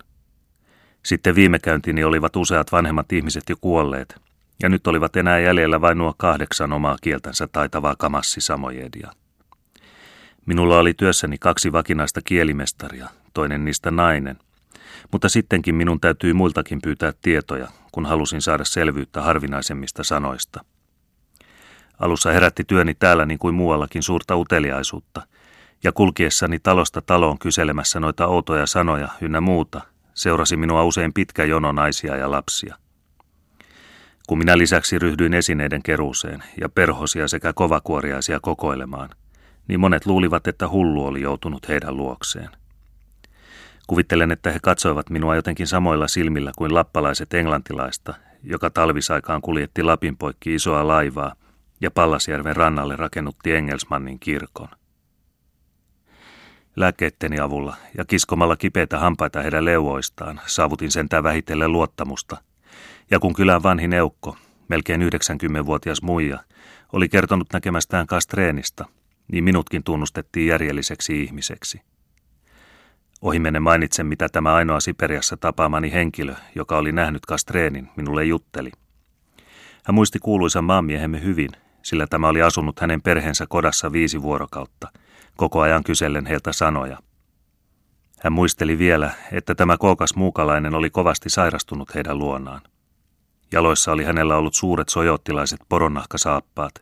Sitten 1.06 1.36
viime 1.36 1.60
käyntini 1.60 2.04
olivat 2.04 2.36
useat 2.36 2.72
vanhemmat 2.72 3.12
ihmiset 3.12 3.44
jo 3.50 3.56
kuolleet, 3.62 4.22
ja 4.64 4.70
nyt 4.70 4.88
olivat 4.88 5.16
enää 5.16 5.40
jäljellä 5.40 5.82
vain 5.82 5.98
nuo 5.98 6.14
kahdeksan 6.18 6.74
omaa 6.74 6.98
kieltänsä 7.02 7.48
taitavaa 7.48 7.96
kamassi 7.96 8.42
samojedia. 8.42 9.12
Minulla 10.46 10.78
oli 10.78 10.94
työssäni 10.94 11.38
kaksi 11.38 11.72
vakinaista 11.72 12.22
kielimestaria, 12.22 13.10
toinen 13.34 13.66
niistä 13.66 13.92
nainen, 13.92 14.40
mutta 15.12 15.30
sittenkin 15.30 15.76
minun 15.76 16.00
täytyi 16.00 16.34
muiltakin 16.34 16.82
pyytää 16.82 17.14
tietoja, 17.22 17.68
kun 17.92 18.06
halusin 18.06 18.42
saada 18.42 18.66
selvyyttä 18.66 19.22
harvinaisemmista 19.22 20.04
sanoista. 20.04 20.66
Alussa 22.00 22.32
herätti 22.32 22.64
työni 22.64 22.94
täällä 22.94 23.26
niin 23.26 23.40
kuin 23.40 23.56
muuallakin 23.56 24.04
suurta 24.04 24.36
uteliaisuutta– 24.36 25.22
ja 25.84 25.92
kulkiessani 25.92 26.60
talosta 26.60 27.02
taloon 27.02 27.40
kyselemässä 27.40 28.00
noita 28.00 28.28
outoja 28.28 28.66
sanoja 28.66 29.08
ynnä 29.22 29.42
muuta, 29.42 29.82
seurasi 30.14 30.58
minua 30.58 30.84
usein 30.84 31.14
pitkä 31.14 31.46
jono 31.46 31.72
naisia 31.72 32.16
ja 32.16 32.32
lapsia. 32.32 32.76
Kun 34.28 34.38
minä 34.38 34.58
lisäksi 34.58 35.00
ryhdyin 35.00 35.34
esineiden 35.34 35.84
keruuseen 35.84 36.44
ja 36.62 36.70
perhosia 36.70 37.28
sekä 37.28 37.54
kovakuoriaisia 37.54 38.40
kokoilemaan, 38.40 39.10
niin 39.68 39.80
monet 39.80 40.06
luulivat, 40.06 40.48
että 40.48 40.70
hullu 40.70 41.06
oli 41.06 41.22
joutunut 41.22 41.68
heidän 41.68 41.98
luokseen. 41.98 42.50
Kuvittelen, 43.88 44.32
että 44.32 44.52
he 44.52 44.60
katsoivat 44.64 45.10
minua 45.10 45.36
jotenkin 45.36 45.68
samoilla 45.68 46.08
silmillä 46.08 46.52
kuin 46.58 46.74
lappalaiset 46.74 47.34
englantilaista, 47.34 48.14
joka 48.44 48.70
talvisaikaan 48.70 49.42
kuljetti 49.42 49.84
Lapin 49.84 50.18
poikki 50.18 50.56
isoa 50.56 50.88
laivaa 50.88 51.36
ja 51.82 51.92
Pallasjärven 51.92 52.56
rannalle 52.56 52.96
rakennutti 52.96 53.54
Engelsmannin 53.54 54.20
kirkon. 54.20 54.68
Lääkkeitteni 56.78 57.40
avulla 57.40 57.76
ja 57.98 58.06
kiskomalla 58.06 58.56
kipeitä 58.56 59.00
hampaita 59.00 59.42
heidän 59.42 59.66
leuoistaan 59.66 60.42
saavutin 60.46 60.92
sentään 60.92 61.24
vähitellen 61.24 61.72
luottamusta. 61.72 62.38
Ja 63.12 63.20
kun 63.20 63.34
kylän 63.34 63.64
vanhin 63.64 63.94
eukko, 63.94 64.38
melkein 64.68 65.02
90-vuotias 65.02 66.02
muija, 66.02 66.40
oli 66.94 67.10
kertonut 67.10 67.48
näkemästään 67.54 68.08
kastreenista, 68.08 68.86
niin 69.32 69.44
minutkin 69.44 69.84
tunnustettiin 69.84 70.48
järjelliseksi 70.48 71.24
ihmiseksi. 71.24 71.82
Ohimenne 73.22 73.60
mainitsen, 73.60 74.06
mitä 74.06 74.30
tämä 74.30 74.54
ainoa 74.54 74.80
Siperiassa 74.80 75.38
tapaamani 75.38 75.94
henkilö, 75.94 76.36
joka 76.56 76.78
oli 76.78 76.92
nähnyt 76.92 77.26
kastreenin, 77.26 77.90
minulle 77.96 78.26
jutteli. 78.26 78.72
Hän 79.84 79.96
muisti 79.96 80.20
kuuluisan 80.20 80.64
maanmiehemme 80.64 81.24
hyvin, 81.24 81.50
sillä 81.82 82.08
tämä 82.08 82.28
oli 82.28 82.42
asunut 82.42 82.80
hänen 82.80 83.02
perheensä 83.02 83.46
kodassa 83.50 83.92
viisi 83.92 84.22
vuorokautta– 84.22 84.88
koko 85.38 85.62
ajan 85.62 85.84
kysellen 85.84 86.26
heiltä 86.26 86.54
sanoja. 86.54 86.98
Hän 88.20 88.34
muisteli 88.34 88.78
vielä, 88.78 89.12
että 89.32 89.56
tämä 89.56 89.78
kookas 89.78 90.16
muukalainen 90.16 90.76
oli 90.76 90.90
kovasti 90.90 91.30
sairastunut 91.30 91.96
heidän 91.96 92.18
luonaan. 92.18 92.62
Jaloissa 93.52 93.92
oli 93.92 94.04
hänellä 94.04 94.38
ollut 94.38 94.54
suuret 94.54 94.90
sojottilaiset 94.90 95.60
poronnahkasaappaat, 95.70 96.74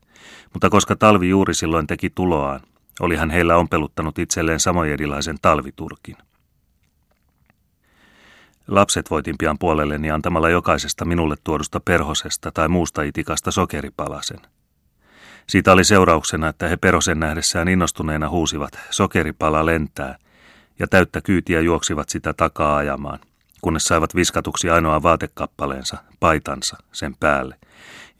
mutta 0.53 0.69
koska 0.69 0.95
talvi 0.95 1.29
juuri 1.29 1.53
silloin 1.53 1.87
teki 1.87 2.09
tuloaan, 2.09 2.59
oli 2.99 3.15
hän 3.15 3.29
heillä 3.29 3.57
ompeluttanut 3.57 4.19
itselleen 4.19 4.59
samojedilaisen 4.59 5.37
talviturkin. 5.41 6.17
Lapset 8.67 9.11
voitin 9.11 9.35
pian 9.37 9.57
puolelleni 9.59 10.11
antamalla 10.11 10.49
jokaisesta 10.49 11.05
minulle 11.05 11.35
tuodusta 11.43 11.79
perhosesta 11.79 12.51
tai 12.51 12.67
muusta 12.67 13.01
itikasta 13.01 13.51
sokeripalasen. 13.51 14.39
Siitä 15.49 15.71
oli 15.71 15.83
seurauksena, 15.83 16.47
että 16.47 16.67
he 16.67 16.77
perosen 16.77 17.19
nähdessään 17.19 17.67
innostuneena 17.67 18.29
huusivat, 18.29 18.79
sokeripala 18.89 19.65
lentää, 19.65 20.17
ja 20.79 20.87
täyttä 20.87 21.21
kyytiä 21.21 21.61
juoksivat 21.61 22.09
sitä 22.09 22.33
takaa 22.33 22.77
ajamaan, 22.77 23.19
kunnes 23.61 23.83
saivat 23.83 24.15
viskatuksi 24.15 24.69
ainoa 24.69 25.03
vaatekappaleensa, 25.03 25.97
paitansa, 26.19 26.77
sen 26.91 27.15
päälle, 27.19 27.55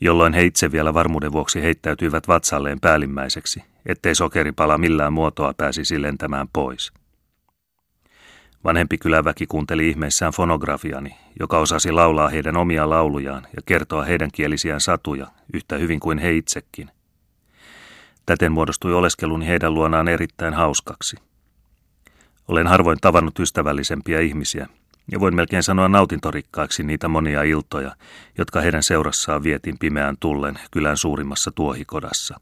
jolloin 0.01 0.33
he 0.33 0.43
itse 0.43 0.71
vielä 0.71 0.93
varmuuden 0.93 1.31
vuoksi 1.31 1.61
heittäytyivät 1.61 2.27
vatsalleen 2.27 2.79
päällimmäiseksi, 2.79 3.63
ettei 3.85 4.15
sokeripala 4.15 4.77
millään 4.77 5.13
muotoa 5.13 5.53
pääsisi 5.57 6.01
lentämään 6.01 6.47
pois. 6.53 6.93
Vanhempi 8.63 8.97
kyläväki 8.97 9.45
kuunteli 9.47 9.89
ihmeissään 9.89 10.33
fonografiani, 10.33 11.15
joka 11.39 11.57
osasi 11.57 11.91
laulaa 11.91 12.29
heidän 12.29 12.57
omia 12.57 12.89
laulujaan 12.89 13.47
ja 13.55 13.61
kertoa 13.65 14.05
heidän 14.05 14.29
kielisiään 14.31 14.81
satuja 14.81 15.27
yhtä 15.53 15.77
hyvin 15.77 15.99
kuin 15.99 16.17
he 16.19 16.33
itsekin. 16.33 16.91
Täten 18.25 18.51
muodostui 18.51 18.93
oleskeluni 18.93 19.47
heidän 19.47 19.73
luonaan 19.73 20.07
erittäin 20.07 20.53
hauskaksi. 20.53 21.17
Olen 22.47 22.67
harvoin 22.67 22.97
tavannut 23.01 23.39
ystävällisempiä 23.39 24.19
ihmisiä, 24.19 24.67
ja 25.11 25.19
voin 25.19 25.35
melkein 25.35 25.63
sanoa 25.63 25.87
nautintorikkaiksi 25.87 26.83
niitä 26.83 27.07
monia 27.07 27.43
iltoja, 27.43 27.95
jotka 28.37 28.61
heidän 28.61 28.83
seurassaan 28.83 29.43
vietin 29.43 29.77
pimeän 29.79 30.17
tullen 30.19 30.59
kylän 30.71 30.97
suurimmassa 30.97 31.51
tuohikodassa. 31.51 32.39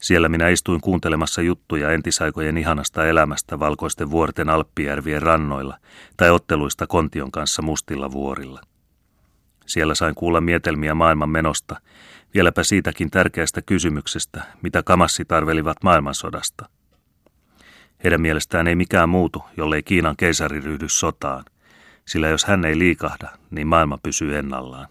Siellä 0.00 0.28
minä 0.28 0.48
istuin 0.48 0.80
kuuntelemassa 0.80 1.42
juttuja 1.42 1.92
entisaikojen 1.92 2.58
ihanasta 2.58 3.06
elämästä 3.06 3.58
valkoisten 3.58 4.10
vuorten 4.10 4.48
Alppijärvien 4.48 5.22
rannoilla 5.22 5.78
tai 6.16 6.30
otteluista 6.30 6.86
Kontion 6.86 7.30
kanssa 7.30 7.62
mustilla 7.62 8.12
vuorilla. 8.12 8.60
Siellä 9.66 9.94
sain 9.94 10.14
kuulla 10.14 10.40
mietelmiä 10.40 10.94
maailman 10.94 11.30
menosta, 11.30 11.80
vieläpä 12.34 12.64
siitäkin 12.64 13.10
tärkeästä 13.10 13.62
kysymyksestä, 13.62 14.42
mitä 14.62 14.82
kamassit 14.82 15.32
arvelivat 15.32 15.76
maailmansodasta– 15.82 16.68
heidän 18.04 18.20
mielestään 18.20 18.66
ei 18.68 18.74
mikään 18.74 19.08
muutu, 19.08 19.44
jollei 19.56 19.82
Kiinan 19.82 20.16
keisari 20.16 20.60
ryhdy 20.60 20.88
sotaan, 20.88 21.44
sillä 22.04 22.28
jos 22.28 22.44
hän 22.44 22.64
ei 22.64 22.78
liikahda, 22.78 23.28
niin 23.50 23.66
maailma 23.66 23.98
pysyy 24.02 24.38
ennallaan. 24.38 24.88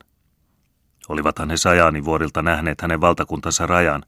Olivathan 1.10 1.50
he 1.50 1.58
Sajaanin 1.58 2.06
vuorilta 2.06 2.42
nähneet 2.42 2.82
hänen 2.82 3.02
valtakuntansa 3.02 3.66
rajan, 3.66 4.04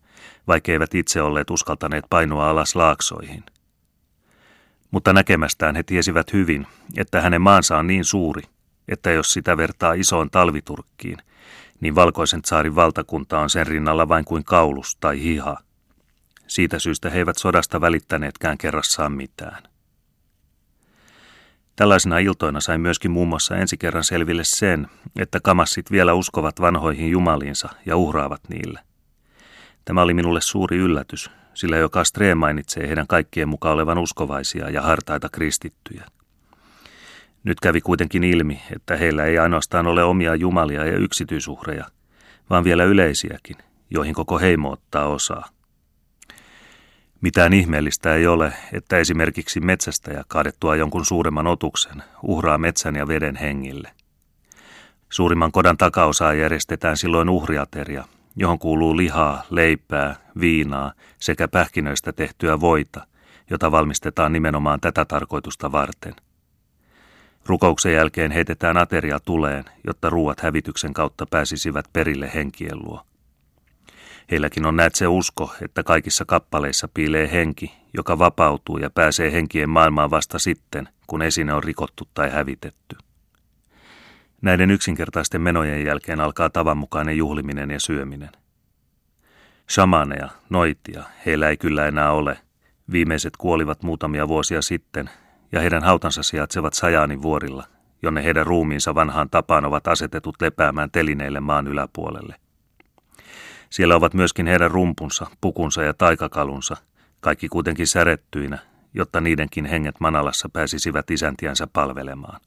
vaikka 0.48 0.72
eivät 0.72 0.96
itse 0.96 1.22
olleet 1.22 1.50
uskaltaneet 1.50 2.06
painua 2.10 2.50
alas 2.50 2.76
laaksoihin. 2.76 3.44
Mutta 4.92 5.14
näkemästään 5.14 5.76
he 5.76 5.84
tiesivät 5.84 6.34
hyvin, 6.34 6.68
että 6.98 7.22
hänen 7.22 7.42
maansa 7.42 7.78
on 7.78 7.88
niin 7.88 8.06
suuri, 8.06 8.44
että 8.88 9.12
jos 9.12 9.34
sitä 9.34 9.58
vertaa 9.58 9.94
isoon 9.94 10.30
talviturkkiin, 10.30 11.18
niin 11.82 11.96
valkoisen 11.96 12.42
saarin 12.46 12.76
valtakunta 12.76 13.40
on 13.40 13.50
sen 13.50 13.68
rinnalla 13.68 14.08
vain 14.08 14.26
kuin 14.26 14.44
kaulus 14.44 14.98
tai 15.00 15.24
hiha– 15.24 15.58
siitä 16.50 16.80
syystä 16.80 17.10
he 17.10 17.18
eivät 17.18 17.38
sodasta 17.38 17.82
välittäneetkään 17.82 18.58
kerrassaan 18.58 19.12
mitään. 19.12 19.64
Tällaisena 21.76 22.18
iltoina 22.18 22.60
sain 22.60 22.82
myöskin 22.82 23.12
muun 23.12 23.28
muassa 23.28 23.56
ensi 23.56 23.78
kerran 23.78 24.04
selville 24.04 24.44
sen, 24.44 24.88
että 25.20 25.40
kamassit 25.40 25.92
vielä 25.92 26.14
uskovat 26.14 26.62
vanhoihin 26.62 27.12
jumaliinsa 27.12 27.70
ja 27.86 27.96
uhraavat 27.96 28.42
niille. 28.50 28.80
Tämä 29.86 30.02
oli 30.02 30.14
minulle 30.14 30.42
suuri 30.42 30.78
yllätys, 30.78 31.32
sillä 31.54 31.78
joka 31.78 32.04
Streen 32.04 32.38
mainitsee 32.38 32.88
heidän 32.88 33.08
kaikkien 33.08 33.50
mukaan 33.50 33.74
olevan 33.74 33.98
uskovaisia 33.98 34.70
ja 34.70 34.82
hartaita 34.82 35.30
kristittyjä. 35.30 36.06
Nyt 37.43 37.60
kävi 37.60 37.81
kuitenkin 37.81 38.24
ilmi, 38.24 38.62
että 38.75 38.98
heillä 38.98 39.25
ei 39.25 39.39
ainoastaan 39.39 39.88
ole 39.88 40.03
omia 40.03 40.36
jumalia 40.36 40.86
ja 40.86 40.98
yksityisuhreja, 40.98 41.86
vaan 42.50 42.63
vielä 42.63 42.84
yleisiäkin, 42.84 43.55
joihin 43.89 44.13
koko 44.13 44.39
heimo 44.39 44.72
ottaa 44.72 45.05
osaa. 45.05 45.50
Mitään 47.22 47.53
ihmeellistä 47.53 48.15
ei 48.15 48.27
ole, 48.27 48.53
että 48.73 48.97
esimerkiksi 48.97 49.60
metsästäjä 49.60 50.23
kaadettua 50.28 50.75
jonkun 50.75 51.06
suuremman 51.06 51.47
otuksen 51.47 52.04
uhraa 52.23 52.58
metsän 52.58 52.95
ja 52.95 53.08
veden 53.08 53.36
hengille. 53.36 53.91
Suurimman 55.10 55.52
kodan 55.52 55.78
takaosaa 55.78 56.34
järjestetään 56.34 56.97
silloin 56.97 57.30
uhriateria, 57.30 58.04
johon 58.36 58.60
kuuluu 58.60 58.97
lihaa, 58.97 59.43
leipää, 59.49 60.15
viinaa 60.39 60.93
sekä 61.19 61.47
pähkinöistä 61.47 62.13
tehtyä 62.13 62.60
voita, 62.60 63.08
jota 63.49 63.71
valmistetaan 63.71 64.34
nimenomaan 64.34 64.80
tätä 64.80 65.06
tarkoitusta 65.06 65.71
varten. 65.71 66.15
Rukouksen 67.45 67.93
jälkeen 67.93 68.32
heitetään 68.32 68.78
ateria 68.78 69.19
tuleen, 69.19 69.65
jotta 69.88 70.10
ruuat 70.10 70.39
hävityksen 70.39 70.93
kautta 70.93 71.25
pääsisivät 71.25 71.86
perille 71.93 72.32
henkien 72.34 72.80
luo. 72.80 73.02
Heilläkin 74.32 74.65
on 74.65 74.75
näet 74.75 74.95
se 74.95 75.08
usko, 75.08 75.54
että 75.62 75.84
kaikissa 75.84 76.25
kappaleissa 76.25 76.88
piilee 76.93 77.32
henki, 77.32 77.73
joka 77.93 78.19
vapautuu 78.19 78.78
ja 78.78 78.89
pääsee 78.89 79.32
henkien 79.32 79.69
maailmaan 79.69 80.12
vasta 80.12 80.39
sitten, 80.39 80.89
kun 81.08 81.21
esine 81.21 81.54
on 81.54 81.63
rikottu 81.63 82.08
tai 82.13 82.30
hävitetty. 82.30 82.95
Näiden 84.41 84.71
yksinkertaisten 84.71 85.41
menojen 85.41 85.86
jälkeen 85.86 86.19
alkaa 86.19 86.49
tavanmukainen 86.49 87.17
juhliminen 87.17 87.71
ja 87.71 87.80
syöminen. 87.80 88.30
Shamaneja, 89.69 90.30
noitia, 90.49 91.04
heillä 91.25 91.49
ei 91.49 91.58
kyllä 91.58 91.88
enää 91.88 92.12
ole. 92.12 92.38
Viimeiset 92.91 93.38
kuolivat 93.38 93.84
muutamia 93.84 94.28
vuosia 94.28 94.62
sitten, 94.62 95.10
ja 95.52 95.62
heidän 95.62 95.84
hautansa 95.84 96.24
sijaitsevat 96.24 96.74
Sajaanin 96.74 97.22
vuorilla, 97.22 97.64
jonne 98.02 98.24
heidän 98.24 98.46
ruumiinsa 98.46 98.96
vanhaan 98.96 99.30
tapaan 99.30 99.66
ovat 99.66 99.88
asetetut 99.88 100.42
lepäämään 100.42 100.92
telineille 100.92 101.40
maan 101.40 101.68
yläpuolelle– 101.68 102.36
siellä 103.70 103.96
ovat 103.96 104.14
myöskin 104.14 104.48
heidän 104.48 104.72
rumpunsa, 104.72 105.28
pukunsa 105.42 105.84
ja 105.84 105.94
taikakalunsa, 105.94 106.78
kaikki 107.20 107.50
kuitenkin 107.50 107.88
särettyinä, 107.88 108.60
jotta 108.94 109.22
niidenkin 109.22 109.66
henget 109.66 110.00
Manalassa 110.00 110.50
pääsisivät 110.50 111.12
isäntiänsä 111.12 111.68
palvelemaan. 111.74 112.42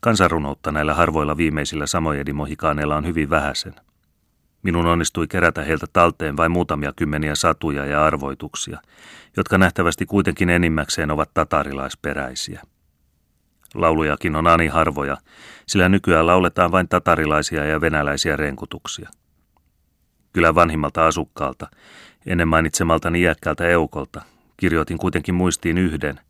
Kansanrunoutta 0.00 0.72
näillä 0.72 0.94
harvoilla 0.94 1.36
viimeisillä 1.36 1.86
samojedimohikaaneilla 1.86 2.96
on 2.96 3.06
hyvin 3.06 3.30
vähäsen. 3.30 3.74
Minun 4.64 4.86
onnistui 4.86 5.26
kerätä 5.28 5.62
heiltä 5.62 5.86
talteen 5.92 6.36
vain 6.36 6.52
muutamia 6.52 6.92
kymmeniä 6.96 7.34
satuja 7.34 7.86
ja 7.86 8.04
arvoituksia, 8.04 8.78
jotka 9.36 9.58
nähtävästi 9.58 10.06
kuitenkin 10.06 10.50
enimmäkseen 10.50 11.10
ovat 11.10 11.30
tatarilaisperäisiä. 11.34 12.62
Laulujakin 13.74 14.36
on 14.36 14.46
ani 14.46 14.66
harvoja, 14.66 15.16
sillä 15.66 15.88
nykyään 15.88 16.26
lauletaan 16.26 16.72
vain 16.72 16.88
tatarilaisia 16.88 17.64
ja 17.64 17.80
venäläisiä 17.80 18.36
renkutuksia. 18.36 19.08
Kyllä 20.32 20.54
vanhimmalta 20.54 21.06
asukkaalta, 21.06 21.66
ennen 22.26 22.48
mainitsemalta 22.48 23.08
iäkkäältä 23.16 23.68
eukolta, 23.68 24.22
kirjoitin 24.56 24.98
kuitenkin 24.98 25.34
muistiin 25.34 25.78
yhden, 25.78 26.20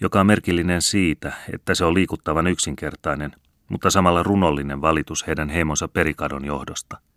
joka 0.00 0.20
on 0.20 0.26
merkillinen 0.26 0.82
siitä, 0.82 1.32
että 1.54 1.74
se 1.74 1.84
on 1.84 1.94
liikuttavan 1.94 2.46
yksinkertainen, 2.46 3.32
mutta 3.68 3.90
samalla 3.90 4.22
runollinen 4.22 4.80
valitus 4.80 5.26
heidän 5.26 5.48
heimonsa 5.48 5.88
perikadon 5.88 6.44
johdosta. 6.44 7.09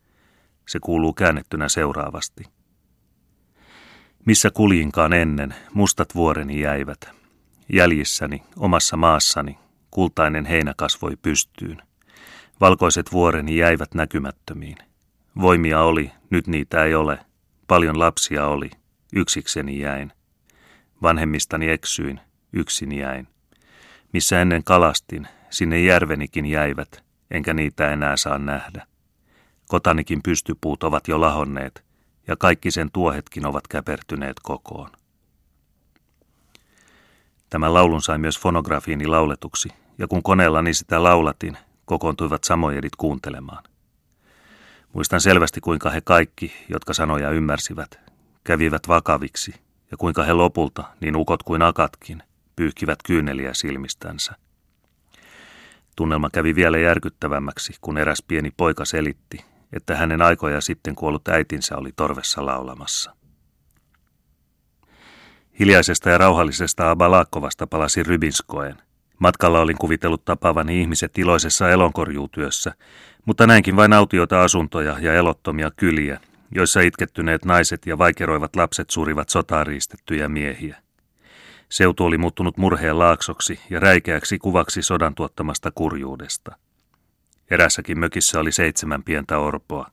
Se 0.68 0.80
kuuluu 0.80 1.14
käännettynä 1.14 1.70
seuraavasti. 1.70 2.44
Missä 4.26 4.50
kuljinkaan 4.52 5.14
ennen, 5.14 5.56
mustat 5.74 6.16
vuoreni 6.16 6.60
jäivät. 6.60 7.10
Jäljissäni, 7.70 8.44
omassa 8.58 8.98
maassani, 8.98 9.58
Kultainen 9.94 10.46
heinä 10.46 10.74
kasvoi 10.78 11.16
pystyyn. 11.22 11.82
Valkoiset 12.62 13.12
vuoreni 13.12 13.58
jäivät 13.58 13.94
näkymättömiin. 13.94 14.78
Voimia 15.42 15.82
oli, 15.82 16.12
nyt 16.30 16.48
niitä 16.48 16.84
ei 16.84 16.96
ole. 16.96 17.20
Paljon 17.68 18.00
lapsia 18.00 18.48
oli, 18.48 18.72
yksikseni 19.16 19.80
jäin. 19.80 20.14
Vanhemmistani 21.02 21.70
eksyin, 21.70 22.20
yksin 22.54 22.92
jäin. 22.92 23.28
Missä 24.14 24.42
ennen 24.42 24.64
kalastin, 24.64 25.28
sinne 25.50 25.82
järvenikin 25.82 26.46
jäivät, 26.46 27.04
enkä 27.32 27.54
niitä 27.54 27.94
enää 27.94 28.18
saa 28.18 28.38
nähdä. 28.38 28.88
Kotanikin 29.74 30.24
pystypuut 30.24 30.84
ovat 30.84 31.08
jo 31.08 31.22
lahonneet, 31.22 31.84
ja 32.28 32.36
kaikki 32.36 32.72
sen 32.72 32.92
tuohetkin 32.92 33.46
ovat 33.46 33.68
käpertyneet 33.68 34.40
kokoon. 34.44 34.90
Tämän 37.50 37.74
laulun 37.74 38.02
sai 38.02 38.18
myös 38.18 38.40
fonografiini 38.40 39.08
lauletuksi, 39.08 39.70
ja 39.98 40.08
kun 40.08 40.24
koneellani 40.24 40.74
sitä 40.74 41.04
laulatin, 41.04 41.58
kokoontuivat 41.86 42.44
samojedit 42.44 42.96
kuuntelemaan. 42.96 43.64
Muistan 44.94 45.22
selvästi, 45.22 45.62
kuinka 45.62 45.90
he 45.90 46.02
kaikki, 46.02 46.54
jotka 46.70 46.94
sanoja 46.94 47.30
ymmärsivät, 47.30 48.00
kävivät 48.44 48.88
vakaviksi, 48.88 49.54
ja 49.92 49.98
kuinka 49.98 50.24
he 50.24 50.34
lopulta, 50.34 50.84
niin 51.02 51.16
ukot 51.16 51.44
kuin 51.44 51.62
akatkin, 51.62 52.24
pyyhkivät 52.56 53.00
kyyneliä 53.06 53.54
silmistänsä. 53.54 54.36
Tunnelma 55.96 56.30
kävi 56.30 56.56
vielä 56.56 56.78
järkyttävämmäksi, 56.78 57.74
kun 57.82 57.98
eräs 57.98 58.24
pieni 58.28 58.52
poika 58.58 58.86
selitti, 58.86 59.53
että 59.74 59.96
hänen 59.96 60.22
aikoja 60.22 60.62
sitten 60.62 60.96
kuollut 60.96 61.28
äitinsä 61.28 61.78
oli 61.78 61.92
torvessa 61.96 62.46
laulamassa. 62.46 63.16
Hiljaisesta 65.60 66.10
ja 66.10 66.18
rauhallisesta 66.18 66.92
Abalakkovasta 66.92 67.68
palasi 67.68 68.04
Rybinskoen– 68.04 68.78
Matkalla 69.24 69.60
olin 69.60 69.78
kuvitellut 69.78 70.26
tapaavani 70.26 70.82
ihmiset 70.82 71.18
iloisessa 71.18 71.70
elonkorjuutyössä, 71.70 72.74
mutta 73.26 73.48
näinkin 73.48 73.76
vain 73.76 73.94
autioita 73.94 74.44
asuntoja 74.44 74.98
ja 75.00 75.14
elottomia 75.14 75.72
kyliä, 75.72 76.20
joissa 76.56 76.82
itkettyneet 76.82 77.46
naiset 77.46 77.86
ja 77.86 77.98
vaikeroivat 77.98 78.56
lapset 78.56 78.90
surivat 78.90 79.30
sotaan 79.30 79.68
riistettyjä 79.68 80.30
miehiä. 80.30 80.78
Seutu 81.70 82.06
oli 82.06 82.18
muuttunut 82.18 82.58
murheen 82.58 83.00
laaksoksi 83.00 83.60
ja 83.70 83.80
räikeäksi 83.80 84.40
kuvaksi 84.40 84.82
sodan 84.82 85.16
tuottamasta 85.16 85.72
kurjuudesta. 85.76 86.56
Erässäkin 87.54 88.00
mökissä 88.00 88.40
oli 88.40 88.52
seitsemän 88.52 89.04
pientä 89.04 89.40
orpoa. 89.40 89.92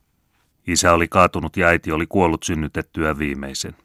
Isä 0.67 0.93
oli 0.93 1.07
kaatunut 1.07 1.57
ja 1.57 1.67
äiti 1.67 1.91
oli 1.91 2.07
kuollut 2.07 2.43
synnytettyä 2.43 3.17
viimeisen. 3.17 3.75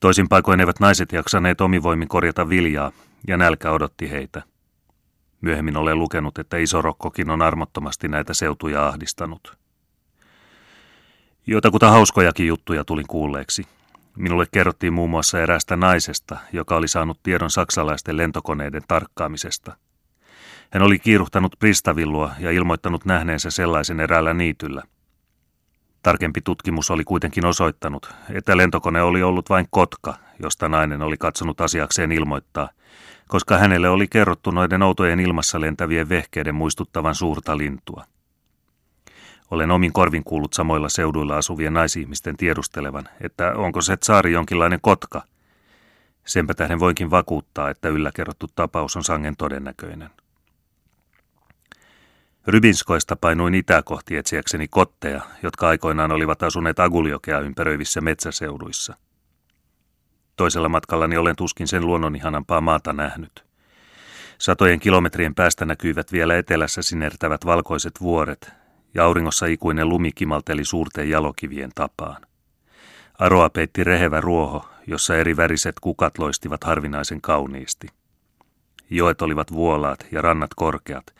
Toisin 0.00 0.28
paikoin 0.28 0.60
eivät 0.60 0.80
naiset 0.80 1.12
jaksaneet 1.12 1.60
omivoimin 1.60 2.08
korjata 2.08 2.48
viljaa, 2.48 2.92
ja 3.26 3.36
nälkä 3.36 3.70
odotti 3.70 4.10
heitä. 4.10 4.42
Myöhemmin 5.40 5.76
olen 5.76 5.98
lukenut, 5.98 6.38
että 6.38 6.56
isorokkokin 6.56 7.30
on 7.30 7.42
armottomasti 7.42 8.08
näitä 8.08 8.34
seutuja 8.34 8.86
ahdistanut. 8.86 9.56
Joitakuta 11.46 11.90
hauskojakin 11.90 12.46
juttuja 12.46 12.84
tulin 12.84 13.06
kuulleeksi. 13.08 13.66
Minulle 14.16 14.46
kerrottiin 14.52 14.92
muun 14.92 15.10
muassa 15.10 15.40
eräästä 15.40 15.76
naisesta, 15.76 16.38
joka 16.52 16.76
oli 16.76 16.88
saanut 16.88 17.22
tiedon 17.22 17.50
saksalaisten 17.50 18.16
lentokoneiden 18.16 18.82
tarkkaamisesta. 18.88 19.76
Hän 20.70 20.82
oli 20.82 20.98
kiiruhtanut 20.98 21.56
Pristavillua 21.58 22.30
ja 22.38 22.50
ilmoittanut 22.50 23.04
nähneensä 23.04 23.50
sellaisen 23.50 24.00
eräällä 24.00 24.34
niityllä. 24.34 24.82
Tarkempi 26.02 26.40
tutkimus 26.40 26.90
oli 26.90 27.04
kuitenkin 27.04 27.46
osoittanut, 27.46 28.14
että 28.30 28.56
lentokone 28.56 29.02
oli 29.02 29.22
ollut 29.22 29.50
vain 29.50 29.66
kotka, 29.70 30.14
josta 30.42 30.68
nainen 30.68 31.02
oli 31.02 31.16
katsonut 31.16 31.60
asiakseen 31.60 32.12
ilmoittaa, 32.12 32.68
koska 33.28 33.58
hänelle 33.58 33.88
oli 33.88 34.08
kerrottu 34.08 34.50
noiden 34.50 34.82
outojen 34.82 35.20
ilmassa 35.20 35.60
lentävien 35.60 36.08
vehkeiden 36.08 36.54
muistuttavan 36.54 37.14
suurta 37.14 37.58
lintua. 37.58 38.04
Olen 39.50 39.70
omin 39.70 39.92
korvin 39.92 40.24
kuullut 40.24 40.52
samoilla 40.52 40.88
seuduilla 40.88 41.36
asuvien 41.36 41.74
naisihmisten 41.74 42.36
tiedustelevan, 42.36 43.08
että 43.20 43.52
onko 43.52 43.80
se 43.80 43.96
saari 44.02 44.32
jonkinlainen 44.32 44.80
kotka. 44.82 45.22
Senpä 46.26 46.54
tähden 46.54 46.80
voinkin 46.80 47.10
vakuuttaa, 47.10 47.70
että 47.70 47.88
ylläkerrottu 47.88 48.46
tapaus 48.54 48.96
on 48.96 49.04
sangen 49.04 49.36
todennäköinen. 49.36 50.10
Rybinskoista 52.46 53.16
painuin 53.16 53.54
itää 53.54 53.82
kohti 53.82 54.16
etsiäkseni 54.16 54.68
kotteja, 54.68 55.20
jotka 55.42 55.68
aikoinaan 55.68 56.12
olivat 56.12 56.42
asuneet 56.42 56.80
Aguliokea 56.80 57.40
ympäröivissä 57.40 58.00
metsäseuduissa. 58.00 58.96
Toisella 60.36 60.68
matkallani 60.68 61.16
olen 61.16 61.36
tuskin 61.36 61.68
sen 61.68 61.86
luonnon 61.86 62.16
ihanampaa 62.16 62.60
maata 62.60 62.92
nähnyt. 62.92 63.44
Satojen 64.38 64.80
kilometrien 64.80 65.34
päästä 65.34 65.64
näkyivät 65.64 66.12
vielä 66.12 66.38
etelässä 66.38 66.82
sinertävät 66.82 67.46
valkoiset 67.46 68.00
vuoret, 68.00 68.52
ja 68.94 69.04
auringossa 69.04 69.46
ikuinen 69.46 69.88
lumi 69.88 70.12
kimalteli 70.12 70.64
suurten 70.64 71.10
jalokivien 71.10 71.70
tapaan. 71.74 72.22
Aroa 73.18 73.50
peitti 73.50 73.84
rehevä 73.84 74.20
ruoho, 74.20 74.68
jossa 74.86 75.16
eri 75.16 75.36
väriset 75.36 75.80
kukat 75.80 76.18
loistivat 76.18 76.64
harvinaisen 76.64 77.20
kauniisti. 77.20 77.86
Joet 78.90 79.22
olivat 79.22 79.52
vuolaat 79.52 80.06
ja 80.12 80.22
rannat 80.22 80.54
korkeat, 80.54 81.14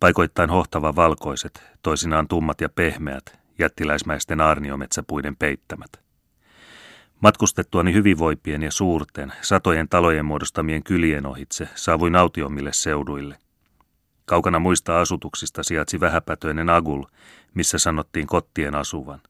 paikoittain 0.00 0.50
hohtava 0.50 0.96
valkoiset, 0.96 1.62
toisinaan 1.82 2.28
tummat 2.28 2.60
ja 2.60 2.68
pehmeät, 2.68 3.38
jättiläismäisten 3.58 4.40
aarniometsäpuiden 4.40 5.36
peittämät. 5.36 5.90
Matkustettuani 7.20 7.92
hyvinvoipien 7.92 8.62
ja 8.62 8.70
suurten, 8.70 9.32
satojen 9.40 9.88
talojen 9.88 10.24
muodostamien 10.24 10.82
kylien 10.82 11.26
ohitse 11.26 11.68
saavuin 11.74 12.16
autiommille 12.16 12.72
seuduille– 12.72 13.38
Kaukana 14.30 14.58
muista 14.58 15.00
asutuksista 15.00 15.62
sijaitsi 15.62 16.00
vähäpätöinen 16.00 16.70
Agul, 16.70 17.04
missä 17.54 17.78
sanottiin 17.78 18.26
kottien 18.26 18.74
asuvan. 18.74 19.20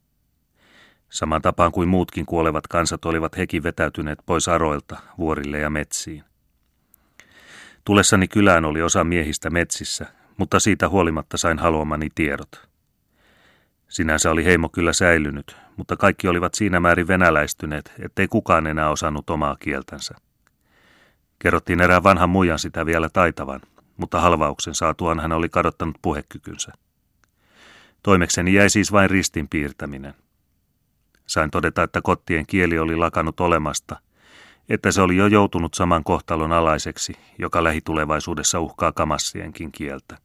Saman 1.11 1.43
tapaan 1.43 1.73
kuin 1.73 1.89
muutkin 1.89 2.27
kuolevat 2.27 2.67
kansat 2.67 3.05
olivat 3.05 3.37
hekin 3.37 3.63
vetäytyneet 3.63 4.19
pois 4.27 4.49
aroilta, 4.49 4.99
vuorille 5.19 5.59
ja 5.59 5.71
metsiin. 5.71 6.25
Tulessani 7.85 8.29
kylään 8.29 8.65
oli 8.65 8.83
osa 8.83 9.05
miehistä 9.05 9.51
metsissä, 9.51 10.07
mutta 10.37 10.61
siitä 10.61 10.89
huolimatta 10.89 11.37
sain 11.37 11.59
haluamani 11.59 12.09
tiedot. 12.15 12.69
Sinänsä 13.89 14.31
oli 14.31 14.45
heimo 14.45 14.69
kyllä 14.69 14.93
säilynyt, 14.93 15.57
mutta 15.77 15.97
kaikki 15.97 16.29
olivat 16.29 16.55
siinä 16.55 16.81
määrin 16.81 17.09
venäläistyneet, 17.09 17.93
ettei 17.99 18.29
kukaan 18.29 18.67
enää 18.67 18.91
osannut 18.91 19.31
omaa 19.31 19.57
kieltänsä. 19.57 20.15
Kerrottiin 21.39 21.81
erään 21.81 22.03
vanhan 22.03 22.31
muijan 22.31 22.59
sitä 22.59 22.87
vielä 22.87 23.09
taitavan, 23.09 23.61
mutta 23.97 24.21
halvauksen 24.21 24.75
saatuaan 24.75 25.21
hän 25.21 25.33
oli 25.33 25.49
kadottanut 25.49 25.97
puhekykynsä. 26.03 26.73
Toimekseni 28.03 28.55
jäi 28.55 28.71
siis 28.71 28.93
vain 28.93 29.11
ristin 29.11 29.49
piirtäminen. 29.49 30.15
Sain 31.27 31.51
todeta, 31.51 31.83
että 31.83 32.01
kottien 32.03 32.47
kieli 32.47 32.79
oli 32.79 32.97
lakannut 32.97 33.41
olemasta, 33.41 34.01
että 34.71 34.93
se 34.93 35.03
oli 35.03 35.17
jo 35.17 35.27
joutunut 35.27 35.75
saman 35.75 36.05
kohtalon 36.05 36.53
alaiseksi, 36.53 37.13
joka 37.39 37.65
lähitulevaisuudessa 37.65 38.61
uhkaa 38.61 38.93
kamassienkin 38.93 39.73
kieltä. 39.73 40.19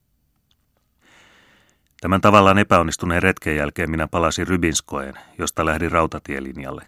Tämän 2.01 2.21
tavallaan 2.21 2.57
epäonnistuneen 2.57 3.23
retken 3.23 3.55
jälkeen 3.55 3.91
minä 3.91 4.07
palasin 4.07 4.47
Rybinskoen, 4.47 5.13
josta 5.37 5.65
lähdin 5.65 5.91
rautatielinjalle. 5.91 6.87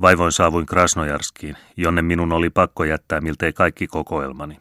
Vaivoin 0.00 0.32
saavuin 0.32 0.66
Krasnojarskiin, 0.66 1.56
jonne 1.76 2.02
minun 2.02 2.32
oli 2.32 2.50
pakko 2.50 2.84
jättää 2.84 3.20
miltei 3.20 3.52
kaikki 3.52 3.86
kokoelmani. 3.86 4.60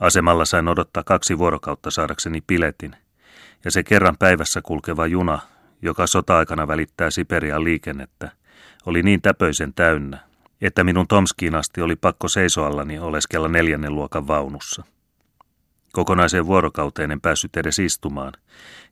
Asemalla 0.00 0.44
sain 0.44 0.68
odottaa 0.68 1.02
kaksi 1.02 1.38
vuorokautta 1.38 1.90
saadakseni 1.90 2.40
piletin, 2.46 2.96
ja 3.64 3.70
se 3.70 3.82
kerran 3.82 4.16
päivässä 4.18 4.62
kulkeva 4.62 5.06
juna, 5.06 5.38
joka 5.82 6.06
sota-aikana 6.06 6.68
välittää 6.68 7.10
Siperian 7.10 7.64
liikennettä, 7.64 8.30
oli 8.86 9.02
niin 9.02 9.22
täpöisen 9.22 9.74
täynnä, 9.74 10.33
että 10.60 10.84
minun 10.84 11.08
Tomskiin 11.08 11.54
asti 11.54 11.80
oli 11.80 11.96
pakko 11.96 12.28
seisoallani 12.28 12.98
oleskella 12.98 13.48
neljännen 13.48 13.94
luokan 13.94 14.26
vaunussa. 14.26 14.84
Kokonaiseen 15.92 16.46
vuorokauteen 16.46 17.10
en 17.10 17.20
päässyt 17.20 17.56
edes 17.56 17.78
istumaan, 17.78 18.32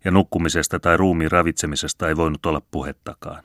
ja 0.04 0.10
nukkumisesta 0.10 0.80
tai 0.80 0.96
ruumiin 0.96 1.30
ravitsemisesta 1.30 2.08
ei 2.08 2.16
voinut 2.16 2.46
olla 2.46 2.62
puhettakaan. 2.70 3.42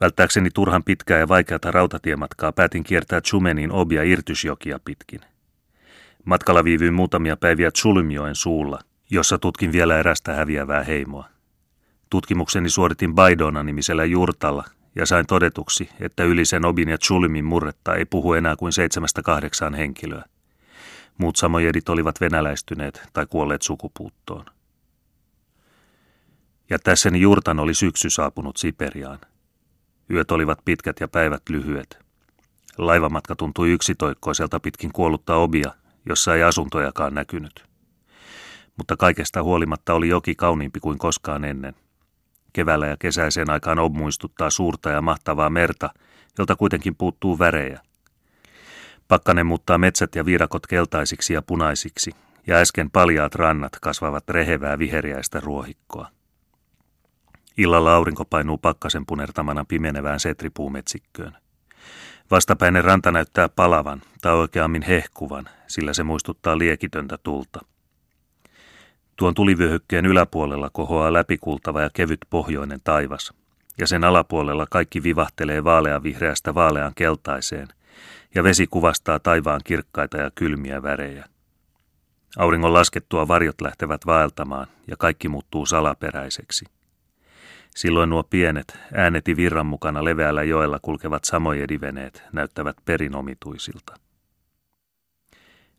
Välttääkseni 0.00 0.50
turhan 0.54 0.84
pitkää 0.84 1.18
ja 1.18 1.28
vaikeata 1.28 1.70
rautatiematkaa 1.70 2.52
päätin 2.52 2.84
kiertää 2.84 3.20
Tsumenin 3.20 3.72
Obia 3.72 4.02
Irtysjokia 4.02 4.78
pitkin. 4.84 5.20
Matkalla 6.24 6.64
viivyin 6.64 6.94
muutamia 6.94 7.36
päiviä 7.36 7.70
Tsulymjoen 7.70 8.34
suulla, 8.34 8.78
jossa 9.10 9.38
tutkin 9.38 9.72
vielä 9.72 9.98
erästä 9.98 10.32
häviävää 10.32 10.82
heimoa. 10.84 11.28
Tutkimukseni 12.10 12.70
suoritin 12.70 13.14
Baidona-nimisellä 13.14 14.04
jurtalla 14.04 14.64
ja 14.96 15.06
sain 15.06 15.26
todetuksi, 15.26 15.88
että 16.00 16.24
yli 16.24 16.44
sen 16.44 16.64
Obin 16.64 16.88
ja 16.88 16.98
Tsulymin 16.98 17.44
murretta 17.44 17.94
ei 17.94 18.04
puhu 18.04 18.32
enää 18.32 18.56
kuin 18.56 18.72
seitsemästä 18.72 19.22
kahdeksaan 19.22 19.74
henkilöä. 19.74 20.24
Muut 21.18 21.36
samojedit 21.36 21.88
olivat 21.88 22.20
venäläistyneet 22.20 23.02
tai 23.12 23.26
kuolleet 23.26 23.62
sukupuuttoon. 23.62 24.44
Ja 26.70 26.78
tässäni 26.78 27.20
jurtan 27.20 27.60
oli 27.60 27.74
syksy 27.74 28.10
saapunut 28.10 28.56
Siperiaan– 28.56 29.18
Yöt 30.10 30.30
olivat 30.30 30.58
pitkät 30.64 31.00
ja 31.00 31.08
päivät 31.08 31.42
lyhyet. 31.48 31.98
Laivamatka 32.78 33.36
tuntui 33.36 33.70
yksitoikkoiselta 33.70 34.60
pitkin 34.60 34.92
kuollutta 34.92 35.36
obia, 35.36 35.72
jossa 36.08 36.34
ei 36.34 36.42
asuntojakaan 36.42 37.14
näkynyt. 37.14 37.64
Mutta 38.76 38.96
kaikesta 38.96 39.42
huolimatta 39.42 39.94
oli 39.94 40.08
joki 40.08 40.34
kauniimpi 40.34 40.80
kuin 40.80 40.98
koskaan 40.98 41.44
ennen. 41.44 41.74
Keväällä 42.56 42.86
ja 42.86 42.96
kesäiseen 42.98 43.50
aikaan 43.50 43.78
Ob 43.78 43.94
muistuttaa 43.94 44.50
suurta 44.50 44.90
ja 44.90 45.02
mahtavaa 45.02 45.50
merta, 45.50 45.90
jolta 46.38 46.56
kuitenkin 46.56 46.96
puuttuu 46.96 47.38
värejä. 47.38 47.80
Pakkanen 49.08 49.46
muuttaa 49.46 49.78
metsät 49.78 50.14
ja 50.14 50.24
viirakot 50.24 50.66
keltaisiksi 50.66 51.32
ja 51.32 51.42
punaisiksi, 51.42 52.10
ja 52.46 52.56
äsken 52.56 52.90
paljaat 52.90 53.34
rannat 53.34 53.72
kasvavat 53.82 54.30
rehevää 54.30 54.78
viheriäistä 54.78 55.40
ruohikkoa. 55.40 56.08
Illalla 57.56 57.94
aurinko 57.94 58.24
painuu 58.24 58.58
pakkasen 58.58 59.06
punertamana 59.06 59.64
pimenevään 59.64 60.20
setripuumetsikköön. 60.20 61.36
Vastapäinen 62.30 62.84
ranta 62.84 63.10
näyttää 63.10 63.48
palavan, 63.48 64.02
tai 64.22 64.34
oikeammin 64.34 64.82
hehkuvan, 64.82 65.48
sillä 65.66 65.92
se 65.92 66.02
muistuttaa 66.02 66.58
liekitöntä 66.58 67.18
tulta. 67.22 67.60
Tuon 69.16 69.34
tulivyöhykkeen 69.34 70.06
yläpuolella 70.06 70.70
kohoaa 70.72 71.12
läpikultava 71.12 71.82
ja 71.82 71.90
kevyt 71.92 72.20
pohjoinen 72.30 72.80
taivas, 72.84 73.32
ja 73.78 73.86
sen 73.86 74.04
alapuolella 74.04 74.66
kaikki 74.70 75.02
vivahtelee 75.02 75.64
vaaleanvihreästä 75.64 76.54
vaalean 76.54 76.92
keltaiseen, 76.94 77.68
ja 78.34 78.44
vesi 78.44 78.66
kuvastaa 78.66 79.18
taivaan 79.18 79.60
kirkkaita 79.64 80.16
ja 80.16 80.30
kylmiä 80.34 80.82
värejä. 80.82 81.24
Auringon 82.38 82.74
laskettua 82.74 83.28
varjot 83.28 83.60
lähtevät 83.60 84.06
vaeltamaan, 84.06 84.66
ja 84.86 84.96
kaikki 84.96 85.28
muuttuu 85.28 85.66
salaperäiseksi. 85.66 86.64
Silloin 87.76 88.10
nuo 88.10 88.22
pienet, 88.22 88.78
ääneti 88.94 89.36
virran 89.36 89.66
mukana 89.66 90.04
leveällä 90.04 90.42
joella 90.42 90.78
kulkevat 90.82 91.24
samojediveneet 91.24 92.22
näyttävät 92.32 92.76
perinomituisilta. 92.84 94.05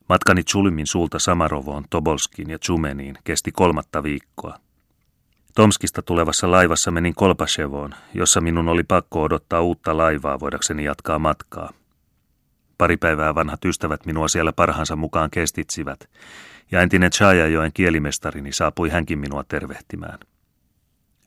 Matkani 0.10 0.44
Chulimin 0.44 0.88
suulta 0.88 1.20
Samarovoon, 1.20 1.84
Tobolskiin 1.90 2.50
ja 2.50 2.60
Chumeniin 2.60 3.18
kesti 3.24 3.52
kolmatta 3.52 4.04
viikkoa. 4.04 4.60
Tomskista 5.56 6.02
tulevassa 6.02 6.52
laivassa 6.52 6.92
menin 6.92 7.16
Kolpashevoon, 7.16 7.96
jossa 8.14 8.42
minun 8.42 8.70
oli 8.70 8.84
pakko 8.84 9.24
odottaa 9.24 9.62
uutta 9.62 9.98
laivaa 9.98 10.40
voidakseni 10.40 10.84
jatkaa 10.84 11.20
matkaa. 11.20 11.70
Pari 12.78 12.98
päivää 12.98 13.36
vanhat 13.36 13.66
ystävät 13.66 14.06
minua 14.06 14.28
siellä 14.28 14.54
parhaansa 14.54 14.96
mukaan 14.96 15.30
kestitsivät, 15.32 16.10
ja 16.72 16.82
entinen 16.82 17.12
Chajajoen 17.12 17.72
kielimestarini 17.74 18.52
saapui 18.52 18.90
hänkin 18.90 19.20
minua 19.20 19.44
tervehtimään. 19.44 20.20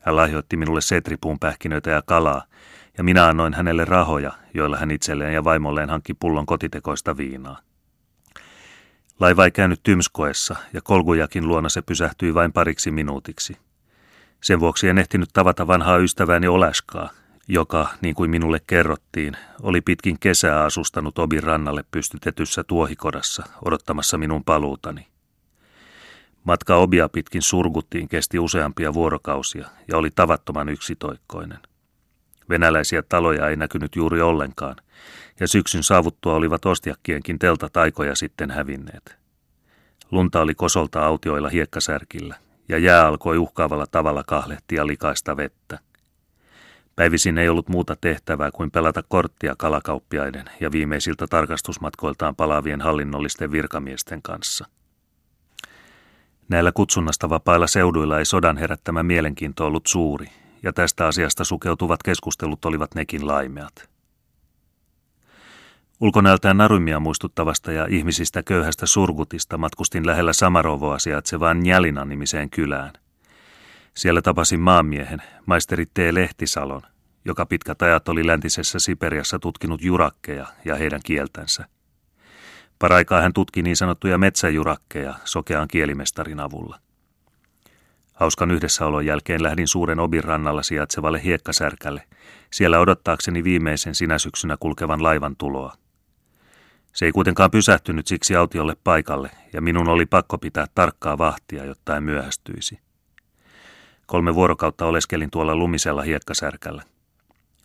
Hän 0.01 0.16
lahjoitti 0.16 0.57
minulle 0.57 0.81
setripuun 0.81 1.38
pähkinöitä 1.38 1.90
ja 1.90 2.03
kalaa, 2.03 2.43
ja 2.99 3.05
minä 3.05 3.27
annoin 3.27 3.55
hänelle 3.55 3.85
rahoja, 3.85 4.33
joilla 4.55 4.77
hän 4.77 4.90
itselleen 4.90 5.35
ja 5.35 5.45
vaimolleen 5.45 5.90
hankki 5.90 6.14
pullon 6.14 6.47
kotitekoista 6.47 7.16
viinaa. 7.16 7.69
Laiva 9.20 9.44
ei 9.44 9.50
käynyt 9.50 9.83
Tymskoessa, 9.83 10.56
ja 10.72 10.80
Kolgujakin 10.83 11.48
luona 11.48 11.68
se 11.68 11.83
pysähtyi 11.83 12.35
vain 12.35 12.52
pariksi 12.52 12.90
minuutiksi. 12.90 13.56
Sen 14.42 14.61
vuoksi 14.61 14.88
en 14.88 14.98
ehtinyt 14.98 15.28
tavata 15.33 15.66
vanhaa 15.66 15.96
ystävääni 15.96 16.48
Olaskaa, 16.48 17.11
joka, 17.48 17.88
niin 18.00 18.14
kuin 18.14 18.30
minulle 18.30 18.61
kerrottiin, 18.66 19.37
oli 19.62 19.80
pitkin 19.80 20.18
kesää 20.18 20.64
asustanut 20.64 21.18
Obin 21.18 21.42
rannalle 21.42 21.85
pystytetyssä 21.90 22.64
tuohikodassa 22.64 23.42
odottamassa 23.64 24.18
minun 24.18 24.44
paluutani. 24.44 25.06
Matka 26.44 26.76
Obia 26.76 27.09
pitkin 27.09 27.42
surguttiin 27.42 28.09
kesti 28.09 28.38
useampia 28.38 28.94
vuorokausia 28.94 29.68
ja 29.88 29.96
oli 29.96 30.11
tavattoman 30.11 30.68
yksitoikkoinen. 30.68 31.59
Venäläisiä 32.50 33.02
taloja 33.02 33.48
ei 33.48 33.56
näkynyt 33.56 33.96
juuri 33.96 34.20
ollenkaan, 34.20 34.76
ja 35.40 35.48
syksyn 35.48 35.82
saavuttua 35.82 36.34
olivat 36.34 36.66
ostiakkienkin 36.66 37.38
teltataikoja 37.38 38.14
sitten 38.14 38.50
hävinneet. 38.50 39.16
Lunta 40.10 40.40
oli 40.40 40.54
kosolta 40.54 41.06
autioilla 41.06 41.48
hiekkasärkillä, 41.48 42.36
ja 42.68 42.78
jää 42.78 43.06
alkoi 43.06 43.38
uhkaavalla 43.38 43.86
tavalla 43.86 44.24
kahlehtia 44.26 44.86
likaista 44.86 45.36
vettä. 45.36 45.78
Päivisin 46.96 47.38
ei 47.38 47.48
ollut 47.48 47.68
muuta 47.68 47.96
tehtävää 48.00 48.50
kuin 48.50 48.70
pelata 48.70 49.02
korttia 49.08 49.54
kalakauppiaiden 49.58 50.44
ja 50.60 50.72
viimeisiltä 50.72 51.26
tarkastusmatkoiltaan 51.26 52.36
palaavien 52.36 52.80
hallinnollisten 52.80 53.52
virkamiesten 53.52 54.22
kanssa. 54.22 54.66
Näillä 56.48 56.72
kutsunnasta 56.72 57.28
vapailla 57.28 57.66
seuduilla 57.66 58.18
ei 58.18 58.24
sodan 58.24 58.56
herättämä 58.56 59.02
mielenkiinto 59.02 59.66
ollut 59.66 59.86
suuri, 59.86 60.26
ja 60.62 60.73
tästä 60.73 61.07
asiasta 61.07 61.44
sukeutuvat 61.44 62.03
keskustelut 62.03 62.64
olivat 62.64 62.94
nekin 62.94 63.27
laimeat. 63.27 63.90
Ulkonäöltään 66.01 66.57
narumia 66.57 67.01
muistuttavasta 67.01 67.73
ja 67.73 67.87
ihmisistä 67.90 68.42
köyhästä 68.42 68.87
surgutista 68.87 69.59
matkustin 69.59 70.07
lähellä 70.07 70.33
Samarovoa 70.33 70.99
sijaitsevaan 70.99 71.61
Njälinan 71.61 72.09
nimiseen 72.09 72.51
kylään. 72.51 72.92
Siellä 73.94 74.23
tapasin 74.23 74.61
maanmiehen, 74.61 75.23
maisteri 75.46 75.87
T. 75.87 75.99
Lehtisalon, 76.11 76.83
joka 77.25 77.46
pitkät 77.46 77.83
ajat 77.83 78.09
oli 78.09 78.27
läntisessä 78.27 78.79
Siperiassa 78.79 79.38
tutkinut 79.38 79.83
jurakkeja 79.83 80.46
ja 80.64 80.75
heidän 80.75 81.01
kieltänsä. 81.05 81.68
Paraikaa 82.79 83.20
hän 83.20 83.33
tutki 83.33 83.62
niin 83.62 83.77
sanottuja 83.77 84.18
metsäjurakkeja 84.18 85.14
sokean 85.25 85.68
kielimestarin 85.68 86.40
avulla. 86.40 86.79
Hauskan 88.20 88.50
yhdessäolon 88.50 89.06
jälkeen 89.06 89.42
lähdin 89.42 89.68
suuren 89.68 90.00
obin 90.00 90.24
rannalla 90.24 90.62
sijaitsevalle 90.62 91.22
hiekkasärkälle, 91.24 92.02
siellä 92.52 92.80
odottaakseni 92.80 93.44
viimeisen 93.44 93.94
sinä 93.94 94.18
syksynä 94.18 94.56
kulkevan 94.61 95.02
laivan 95.02 95.37
tuloa. 95.37 95.74
Se 96.92 97.04
ei 97.04 97.12
kuitenkaan 97.12 97.50
pysähtynyt 97.50 98.06
siksi 98.06 98.37
autiolle 98.37 98.76
paikalle, 98.85 99.30
ja 99.52 99.61
minun 99.61 99.88
oli 99.88 100.06
pakko 100.06 100.38
pitää 100.38 100.66
tarkkaa 100.74 101.18
vahtia, 101.18 101.64
jotta 101.64 101.96
en 101.96 102.02
myöhästyisi. 102.02 102.78
Kolme 104.06 104.35
vuorokautta 104.35 104.87
oleskelin 104.87 105.30
tuolla 105.30 105.56
lumisella 105.56 106.02
hiekkasärkällä. 106.02 106.83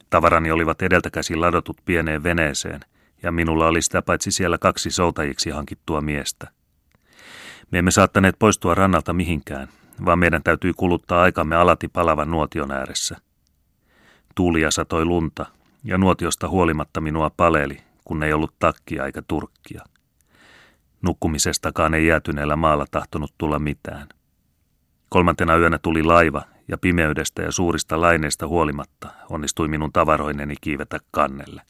Tavarani 0.09 0.51
olivat 0.51 0.81
edeltäkäsin 0.81 1.41
ladotut 1.41 1.77
pieneen 1.85 2.23
veneeseen, 2.23 2.79
ja 3.23 3.31
minulla 3.31 3.67
oli 3.67 3.81
sitä 3.81 4.01
paitsi 4.01 4.31
siellä 4.31 4.57
kaksi 4.57 4.91
soutajiksi 4.91 5.49
hankittua 5.49 6.01
miestä. 6.01 6.47
Me 7.71 7.79
emme 7.79 7.91
saattaneet 7.91 8.35
poistua 8.39 8.75
rannalta 8.75 9.13
mihinkään, 9.13 9.67
vaan 10.05 10.19
meidän 10.19 10.43
täytyy 10.43 10.73
kuluttaa 10.73 11.21
aikamme 11.21 11.55
alati 11.55 11.87
palavan 11.87 12.31
nuotion 12.31 12.71
ääressä. 12.71 13.17
Tuulia 14.35 14.71
satoi 14.71 15.05
lunta, 15.05 15.45
ja 15.83 15.97
nuotiosta 15.97 16.49
huolimatta 16.49 17.01
minua 17.01 17.29
paleli, 17.37 17.77
kun 18.05 18.23
ei 18.23 18.33
ollut 18.33 18.53
takkia 18.59 19.05
eikä 19.05 19.21
turkkia. 19.21 19.83
Nukkumisestakaan 21.01 21.93
ei 21.93 22.07
jäätyneellä 22.07 22.55
maalla 22.55 22.85
tahtonut 22.91 23.33
tulla 23.37 23.59
mitään. 23.59 24.09
Kolmantena 25.09 25.57
yönä 25.57 25.77
tuli 25.77 26.03
laiva, 26.03 26.41
ja 26.67 26.77
pimeydestä 26.77 27.41
ja 27.41 27.51
suurista 27.51 28.01
laineista 28.01 28.47
huolimatta 28.47 29.09
onnistui 29.29 29.67
minun 29.67 29.91
tavaroineni 29.93 30.55
kiivetä 30.61 30.99
kannelle. 31.11 31.61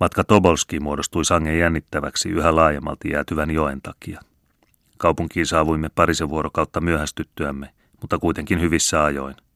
Matka 0.00 0.24
Tobolskiin 0.24 0.82
muodostui 0.82 1.24
sangen 1.24 1.58
jännittäväksi 1.58 2.28
yhä 2.28 2.56
laajemmalti 2.56 3.10
jäätyvän 3.10 3.50
joen 3.50 3.82
takia. 3.82 4.20
Kaupunkiin 5.02 5.46
saavuimme 5.46 5.88
parisen 5.88 6.28
vuorokautta 6.28 6.80
myöhästyttyämme, 6.80 7.70
mutta 8.00 8.18
kuitenkin 8.18 8.60
hyvissä 8.60 9.04
ajoin– 9.04 9.34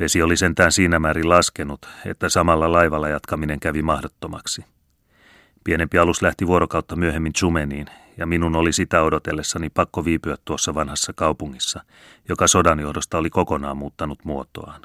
Vesi 0.00 0.22
oli 0.22 0.36
sentään 0.36 0.72
siinä 0.72 0.98
määrin 0.98 1.28
laskenut, 1.28 1.86
että 2.06 2.28
samalla 2.28 2.72
laivalla 2.72 3.08
jatkaminen 3.08 3.60
kävi 3.60 3.82
mahdottomaksi. 3.82 4.64
Pienempi 5.64 5.98
alus 5.98 6.22
lähti 6.22 6.46
vuorokautta 6.46 6.96
myöhemmin 6.96 7.32
Chumeniin, 7.32 7.86
ja 8.16 8.26
minun 8.26 8.56
oli 8.56 8.72
sitä 8.72 9.02
odotellessani 9.02 9.70
pakko 9.70 10.04
viipyä 10.04 10.36
tuossa 10.44 10.74
vanhassa 10.74 11.12
kaupungissa, 11.12 11.84
joka 12.28 12.46
sodan 12.46 12.80
johdosta 12.80 13.18
oli 13.18 13.30
kokonaan 13.30 13.76
muuttanut 13.76 14.24
muotoaan. 14.24 14.82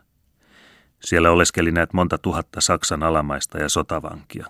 Siellä 0.99 1.31
oleskeli 1.31 1.71
näet 1.71 1.93
monta 1.93 2.17
tuhatta 2.17 2.61
Saksan 2.61 3.03
alamaista 3.03 3.57
ja 3.57 3.69
sotavankia. 3.69 4.47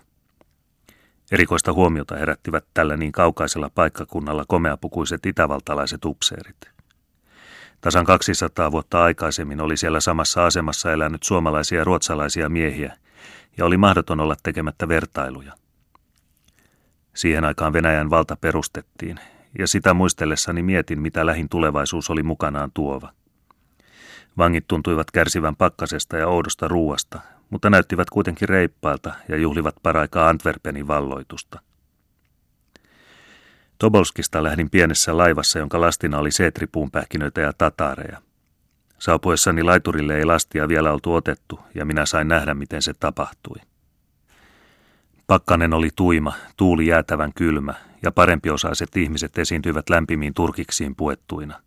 Erikoista 1.32 1.72
huomiota 1.72 2.16
herättivät 2.16 2.64
tällä 2.74 2.96
niin 2.96 3.12
kaukaisella 3.12 3.70
paikkakunnalla 3.74 4.44
komeapukuiset 4.48 5.26
itävaltalaiset 5.26 6.04
upseerit. 6.04 6.56
Tasan 7.80 8.04
200 8.04 8.72
vuotta 8.72 9.02
aikaisemmin 9.02 9.60
oli 9.60 9.76
siellä 9.76 10.00
samassa 10.00 10.46
asemassa 10.46 10.92
elänyt 10.92 11.22
suomalaisia 11.22 11.78
ja 11.78 11.84
ruotsalaisia 11.84 12.48
miehiä, 12.48 12.96
ja 13.58 13.64
oli 13.64 13.76
mahdoton 13.76 14.20
olla 14.20 14.36
tekemättä 14.42 14.88
vertailuja. 14.88 15.52
Siihen 17.14 17.44
aikaan 17.44 17.72
Venäjän 17.72 18.10
valta 18.10 18.36
perustettiin, 18.36 19.20
ja 19.58 19.66
sitä 19.66 19.94
muistellessani 19.94 20.62
mietin, 20.62 21.00
mitä 21.00 21.26
lähin 21.26 21.48
tulevaisuus 21.48 22.10
oli 22.10 22.22
mukanaan 22.22 22.70
tuova. 22.74 23.12
Vangit 24.38 24.64
tuntuivat 24.68 25.10
kärsivän 25.10 25.56
pakkasesta 25.56 26.16
ja 26.16 26.28
oudosta 26.28 26.68
ruuasta, 26.68 27.20
mutta 27.52 27.70
näyttivät 27.70 28.10
kuitenkin 28.10 28.48
reippailta 28.48 29.14
ja 29.28 29.36
juhlivat 29.36 29.74
paraikaa 29.82 30.28
Antwerpenin 30.28 30.88
valloitusta– 30.88 31.60
Tobolskista 33.82 34.42
lähdin 34.42 34.70
pienessä 34.70 35.16
laivassa, 35.16 35.58
jonka 35.58 35.80
lastina 35.80 36.18
oli 36.18 36.30
seetripuunpähkinöitä 36.30 37.40
ja 37.40 37.52
tatareja. 37.52 38.22
Saapuessani 38.98 39.62
laiturille 39.62 40.16
ei 40.16 40.24
lastia 40.24 40.68
vielä 40.68 40.92
oltu 40.92 41.14
otettu, 41.14 41.60
ja 41.74 41.84
minä 41.84 42.06
sain 42.06 42.28
nähdä, 42.28 42.54
miten 42.54 42.82
se 42.82 42.94
tapahtui. 42.94 43.56
Pakkanen 45.26 45.74
oli 45.74 45.90
tuima, 45.96 46.32
tuuli 46.56 46.86
jäätävän 46.86 47.32
kylmä, 47.34 47.74
ja 48.02 48.12
parempiosaiset 48.12 48.96
ihmiset 48.96 49.38
esiintyivät 49.38 49.90
lämpimiin 49.90 50.34
turkiksiin 50.34 50.96
puettuina. 50.96 51.60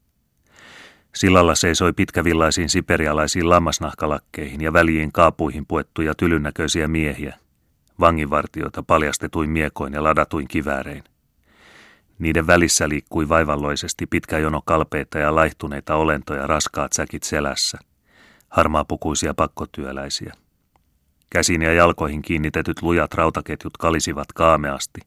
Sillalla 1.16 1.56
seisoi 1.56 1.94
pitkävillaisiin 1.94 2.70
siperialaisiin 2.70 3.50
lammasnahkalakkeihin 3.50 4.62
ja 4.62 4.74
väliin 4.74 5.12
kaapuihin 5.12 5.66
puettuja 5.66 6.16
tylynnäköisiä 6.16 6.88
miehiä, 6.88 7.36
vanginvartioita 8.00 8.84
paljastetuin 8.84 9.50
miekoin 9.50 9.94
ja 9.94 10.04
ladatuin 10.04 10.48
kiväärein. 10.48 11.04
Niiden 12.20 12.48
välissä 12.48 12.90
liikkui 12.90 13.30
vaivalloisesti 13.30 14.06
pitkä 14.08 14.38
jono 14.38 14.62
kalpeita 14.66 15.20
ja 15.20 15.36
laihtuneita 15.36 15.96
olentoja 15.96 16.48
raskaat 16.48 16.94
säkit 16.94 17.24
selässä, 17.24 17.78
harmaapukuisia 18.50 19.34
pakkotyöläisiä. 19.34 20.34
Käsiin 21.30 21.62
ja 21.62 21.74
jalkoihin 21.74 22.22
kiinnitetyt 22.22 22.82
lujat 22.82 23.14
rautaketjut 23.14 23.78
kalisivat 23.78 24.28
kaameasti, 24.34 25.02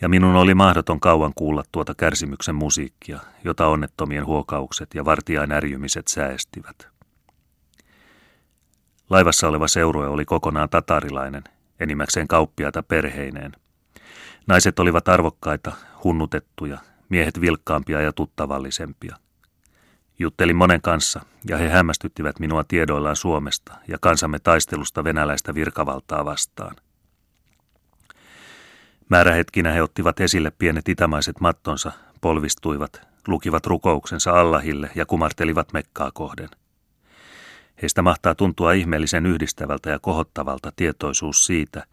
ja 0.00 0.08
minun 0.08 0.36
oli 0.36 0.54
mahdoton 0.54 1.00
kauan 1.00 1.32
kuulla 1.34 1.62
tuota 1.72 1.94
kärsimyksen 1.94 2.54
musiikkia, 2.54 3.20
jota 3.44 3.66
onnettomien 3.66 4.26
huokaukset 4.26 4.94
ja 4.94 5.04
vartijain 5.04 5.52
ärjymiset 5.52 6.08
säästivät. 6.08 6.88
Laivassa 9.10 9.48
oleva 9.48 9.68
seurue 9.68 10.08
oli 10.08 10.24
kokonaan 10.24 10.68
tatarilainen, 10.68 11.44
enimmäkseen 11.80 12.28
kauppiaita 12.28 12.82
perheineen– 12.82 13.52
Naiset 14.46 14.78
olivat 14.78 15.08
arvokkaita, 15.08 15.72
hunnutettuja, 16.04 16.78
miehet 17.08 17.40
vilkkaampia 17.40 18.00
ja 18.00 18.12
tuttavallisempia. 18.12 19.16
Juttelin 20.18 20.56
monen 20.56 20.80
kanssa, 20.80 21.20
ja 21.48 21.56
he 21.56 21.68
hämmästyttivät 21.68 22.38
minua 22.38 22.64
tiedoillaan 22.64 23.16
Suomesta 23.16 23.74
ja 23.88 23.98
kansamme 24.00 24.38
taistelusta 24.38 25.04
venäläistä 25.04 25.54
virkavaltaa 25.54 26.24
vastaan. 26.24 26.76
Määrähetkinä 29.10 29.72
he 29.72 29.82
ottivat 29.82 30.20
esille 30.20 30.52
pienet 30.58 30.88
itämaiset 30.88 31.40
mattonsa, 31.40 31.92
polvistuivat, 32.20 33.08
lukivat 33.28 33.66
rukouksensa 33.66 34.40
Allahille 34.40 34.90
ja 34.94 35.06
kumartelivat 35.06 35.72
Mekkaa 35.72 36.10
kohden. 36.10 36.48
Heistä 37.82 38.02
mahtaa 38.02 38.34
tuntua 38.34 38.72
ihmeellisen 38.72 39.26
yhdistävältä 39.26 39.90
ja 39.90 39.98
kohottavalta 39.98 40.72
tietoisuus 40.76 41.46
siitä, 41.46 41.86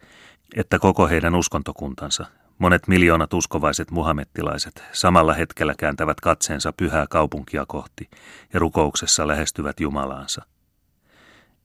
että 0.56 0.78
koko 0.78 1.08
heidän 1.08 1.34
uskontokuntansa, 1.34 2.26
monet 2.58 2.88
miljoonat 2.88 3.34
uskovaiset 3.34 3.90
muhamettilaiset, 3.90 4.84
samalla 4.92 5.34
hetkellä 5.34 5.74
kääntävät 5.78 6.20
katseensa 6.20 6.72
pyhää 6.72 7.06
kaupunkia 7.10 7.64
kohti 7.68 8.10
ja 8.52 8.60
rukouksessa 8.60 9.28
lähestyvät 9.28 9.80
Jumalaansa. 9.80 10.42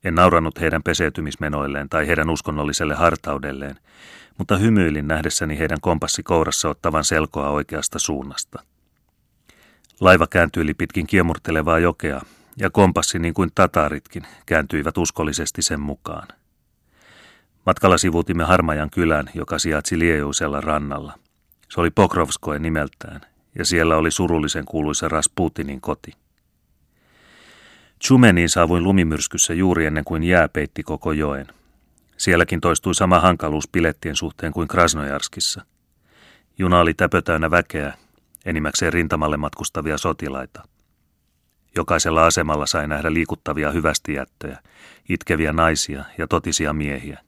En 0.04 0.14
nauranut 0.14 0.60
heidän 0.60 0.82
peseytymismenoilleen 0.82 1.88
tai 1.88 2.06
heidän 2.06 2.30
uskonnolliselle 2.30 2.94
hartaudelleen, 2.94 3.76
mutta 4.38 4.56
hymyilin 4.56 5.08
nähdessäni 5.08 5.58
heidän 5.58 5.80
kompassi 5.80 6.22
kourassa 6.22 6.68
ottavan 6.68 7.04
selkoa 7.04 7.50
oikeasta 7.50 7.98
suunnasta. 7.98 8.62
Laiva 10.00 10.26
kääntyi 10.26 10.74
pitkin 10.74 11.06
kiemurtelevaa 11.06 11.78
jokea, 11.78 12.20
ja 12.56 12.70
kompassi 12.70 13.18
niin 13.18 13.34
kuin 13.34 13.50
tataritkin 13.54 14.22
kääntyivät 14.46 14.98
uskollisesti 14.98 15.62
sen 15.62 15.80
mukaan. 15.80 16.28
Matkalla 17.66 17.98
sivuutimme 17.98 18.44
Harmajan 18.44 18.90
kylän, 18.90 19.30
joka 19.34 19.58
sijaitsi 19.58 19.98
Liejuisella 19.98 20.60
rannalla. 20.60 21.18
Se 21.70 21.80
oli 21.80 21.90
Pokrovskoe 21.90 22.58
nimeltään, 22.58 23.20
ja 23.58 23.64
siellä 23.64 23.96
oli 23.96 24.10
surullisen 24.10 24.64
kuuluisa 24.64 25.08
Rasputinin 25.08 25.80
koti. 25.80 26.12
Chumeniin 28.02 28.48
saavuin 28.48 28.82
lumimyrskyssä 28.82 29.54
juuri 29.54 29.86
ennen 29.86 30.04
kuin 30.04 30.22
jää 30.22 30.48
peitti 30.48 30.82
koko 30.82 31.12
joen. 31.12 31.46
Sielläkin 32.16 32.60
toistui 32.60 32.94
sama 32.94 33.20
hankaluus 33.20 33.68
pilettien 33.68 34.16
suhteen 34.16 34.52
kuin 34.52 34.68
Krasnojarskissa. 34.68 35.64
Juna 36.58 36.80
oli 36.80 36.94
täpötäynnä 36.94 37.50
väkeä, 37.50 37.94
enimmäkseen 38.44 38.92
rintamalle 38.92 39.36
matkustavia 39.36 39.98
sotilaita. 39.98 40.62
Jokaisella 41.76 42.26
asemalla 42.26 42.66
sai 42.66 42.88
nähdä 42.88 43.12
liikuttavia 43.12 43.70
hyvästijättöjä, 43.70 44.58
itkeviä 45.08 45.52
naisia 45.52 46.04
ja 46.18 46.28
totisia 46.28 46.72
miehiä. 46.72 47.20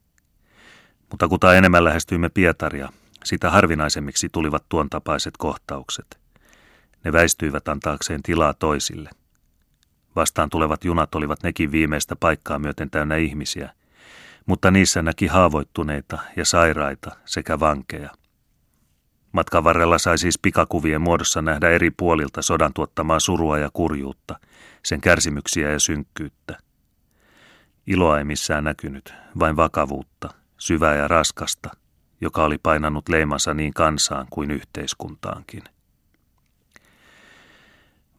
Mutta 1.10 1.28
kuta 1.28 1.54
enemmän 1.54 1.84
lähestyimme 1.84 2.28
Pietaria, 2.28 2.88
sitä 3.24 3.50
harvinaisemmiksi 3.50 4.28
tulivat 4.28 4.64
tuon 4.68 4.90
tapaiset 4.90 5.34
kohtaukset. 5.38 6.18
Ne 7.04 7.12
väistyivät 7.12 7.68
antaakseen 7.68 8.22
tilaa 8.22 8.54
toisille. 8.54 9.10
Vastaan 10.16 10.50
tulevat 10.50 10.84
junat 10.84 11.14
olivat 11.14 11.42
nekin 11.42 11.72
viimeistä 11.72 12.16
paikkaa 12.16 12.58
myöten 12.58 12.90
täynnä 12.90 13.16
ihmisiä, 13.16 13.72
mutta 14.46 14.70
niissä 14.70 15.02
näki 15.02 15.26
haavoittuneita 15.26 16.18
ja 16.36 16.44
sairaita 16.44 17.10
sekä 17.24 17.60
vankeja. 17.60 18.10
Matkan 19.32 19.64
varrella 19.64 19.98
sai 19.98 20.18
siis 20.18 20.38
pikakuvien 20.38 21.00
muodossa 21.00 21.42
nähdä 21.42 21.70
eri 21.70 21.90
puolilta 21.90 22.42
sodan 22.42 22.72
tuottamaa 22.74 23.20
surua 23.20 23.58
ja 23.58 23.70
kurjuutta, 23.72 24.38
sen 24.84 25.00
kärsimyksiä 25.00 25.70
ja 25.70 25.80
synkkyyttä. 25.80 26.58
Iloa 27.86 28.18
ei 28.18 28.24
missään 28.24 28.64
näkynyt, 28.64 29.14
vain 29.38 29.56
vakavuutta, 29.56 30.28
syvää 30.58 30.94
ja 30.96 31.08
raskasta, 31.08 31.70
joka 32.20 32.44
oli 32.44 32.58
painanut 32.58 33.08
leimansa 33.08 33.54
niin 33.54 33.74
kansaan 33.74 34.26
kuin 34.30 34.50
yhteiskuntaankin. 34.50 35.62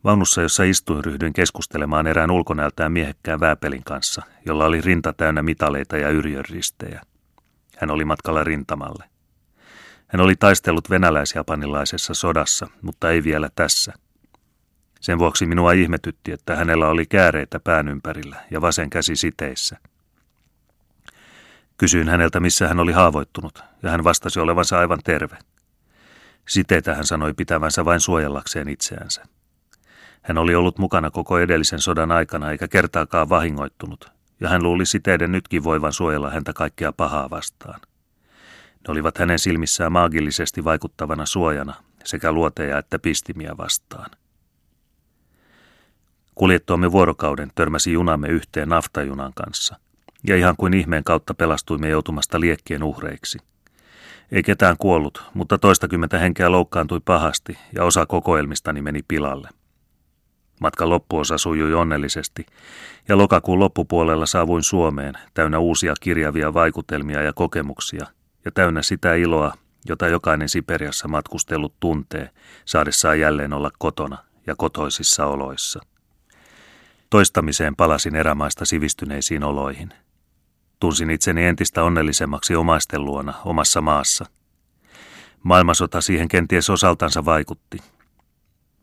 Vaunussa, 0.08 0.42
jossa 0.42 0.64
istuin, 0.64 1.06
ryhdyin 1.06 1.34
keskustelemaan 1.34 2.08
erään 2.08 2.32
ulkonäöltään 2.32 2.92
miehekkään 2.92 3.40
vääpelin 3.40 3.84
kanssa, 3.84 4.22
jolla 4.46 4.66
oli 4.66 4.82
rinta 4.82 5.14
täynnä 5.14 5.42
mitaleita 5.44 5.98
ja 5.98 6.10
yrjönristejä. 6.10 7.02
Hän 7.78 7.92
oli 7.92 8.06
matkalla 8.06 8.44
rintamalle. 8.44 9.04
Hän 10.08 10.22
oli 10.22 10.36
taistellut 10.36 10.90
venäläis-japanilaisessa 10.90 12.14
sodassa, 12.14 12.68
mutta 12.82 13.12
ei 13.12 13.24
vielä 13.24 13.50
tässä. 13.56 13.94
Sen 15.02 15.20
vuoksi 15.20 15.46
minua 15.46 15.72
ihmetytti, 15.72 16.32
että 16.32 16.56
hänellä 16.56 16.88
oli 16.88 17.06
kääreitä 17.06 17.60
pään 17.60 17.88
ympärillä 17.88 18.46
ja 18.52 18.62
vasen 18.62 18.90
käsi 18.90 19.16
siteissä. 19.16 19.78
Kysyin 21.78 22.10
häneltä, 22.10 22.40
missä 22.40 22.68
hän 22.68 22.80
oli 22.80 22.92
haavoittunut, 22.92 23.64
ja 23.84 23.90
hän 23.90 24.04
vastasi 24.04 24.40
olevansa 24.40 24.80
aivan 24.80 25.00
terve. 25.04 25.38
Siteitä 26.48 26.96
hän 26.96 27.06
sanoi 27.06 27.34
pitävänsä 27.34 27.86
vain 27.86 28.00
suojellakseen 28.00 28.70
itseänsä. 28.70 29.37
Hän 30.28 30.38
oli 30.38 30.56
ollut 30.56 30.78
mukana 30.78 31.12
koko 31.12 31.40
edellisen 31.40 31.80
sodan 31.80 32.12
aikana 32.12 32.52
eikä 32.52 32.68
kertaakaan 32.68 33.30
vahingoittunut, 33.30 34.12
ja 34.40 34.50
hän 34.50 34.64
luuli 34.64 34.86
siteiden 34.86 35.32
nytkin 35.32 35.64
voivan 35.64 35.94
suojella 35.94 36.30
häntä 36.30 36.54
kaikkea 36.54 36.92
pahaa 36.92 37.30
vastaan. 37.30 37.80
Ne 38.88 38.92
olivat 38.92 39.18
hänen 39.18 39.40
silmissään 39.40 39.92
maagillisesti 39.92 40.64
vaikuttavana 40.64 41.26
suojana 41.26 41.74
sekä 42.04 42.32
luoteja 42.32 42.78
että 42.78 43.00
pistimiä 43.00 43.52
vastaan. 43.58 44.10
Kuljettuamme 46.36 46.92
vuorokauden 46.92 47.52
törmäsi 47.56 47.94
junamme 47.94 48.28
yhteen 48.28 48.70
naftajunan 48.70 49.34
kanssa, 49.34 49.76
ja 50.28 50.36
ihan 50.36 50.56
kuin 50.58 50.74
ihmeen 50.74 51.04
kautta 51.04 51.34
pelastuimme 51.34 51.90
joutumasta 51.90 52.40
liekkien 52.40 52.84
uhreiksi. 52.84 53.38
Ei 54.32 54.44
ketään 54.44 54.76
kuollut, 54.80 55.24
mutta 55.34 55.58
toistakymmentä 55.58 56.18
henkeä 56.20 56.52
loukkaantui 56.52 57.00
pahasti 57.06 57.58
ja 57.76 57.84
osa 57.84 58.06
kokoelmistani 58.06 58.82
meni 58.82 59.00
pilalle. 59.08 59.50
Matkan 60.60 60.90
loppuosa 60.90 61.38
sujui 61.38 61.74
onnellisesti, 61.74 62.46
ja 63.08 63.18
lokakuun 63.18 63.60
loppupuolella 63.60 64.26
saavuin 64.26 64.64
Suomeen 64.64 65.14
täynnä 65.34 65.60
uusia 65.60 65.94
kirjavia 66.02 66.54
vaikutelmia 66.54 67.22
ja 67.22 67.34
kokemuksia, 67.34 68.06
ja 68.46 68.52
täynnä 68.52 68.82
sitä 68.82 69.16
iloa, 69.16 69.54
jota 69.86 70.08
jokainen 70.08 70.50
Siperiassa 70.50 71.08
matkustellut 71.08 71.74
tuntee, 71.80 72.30
saadessaan 72.66 73.20
jälleen 73.20 73.54
olla 73.54 73.72
kotona 73.80 74.18
ja 74.48 74.56
kotoisissa 74.56 75.26
oloissa. 75.26 75.80
Toistamiseen 77.10 77.76
palasin 77.76 78.16
erämaista 78.16 78.66
sivistyneisiin 78.66 79.44
oloihin. 79.44 79.94
Tunsin 80.80 81.10
itseni 81.10 81.46
entistä 81.46 81.84
onnellisemmaksi 81.84 82.56
omaisten 82.56 83.06
luona 83.06 83.34
omassa 83.46 83.82
maassa. 83.82 84.26
Maailmansota 85.44 86.02
siihen 86.02 86.28
kenties 86.28 86.70
osaltansa 86.70 87.26
vaikutti, 87.26 87.78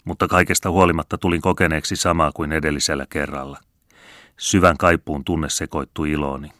mutta 0.04 0.28
kaikesta 0.28 0.70
huolimatta 0.70 1.18
tulin 1.18 1.40
kokeneeksi 1.40 1.96
samaa 1.96 2.32
kuin 2.34 2.52
edellisellä 2.52 3.06
kerralla. 3.08 3.58
Syvän 4.36 4.76
kaipuun 4.76 5.24
tunne 5.24 5.48
sekoittui 5.48 6.10
ilooni. 6.10 6.52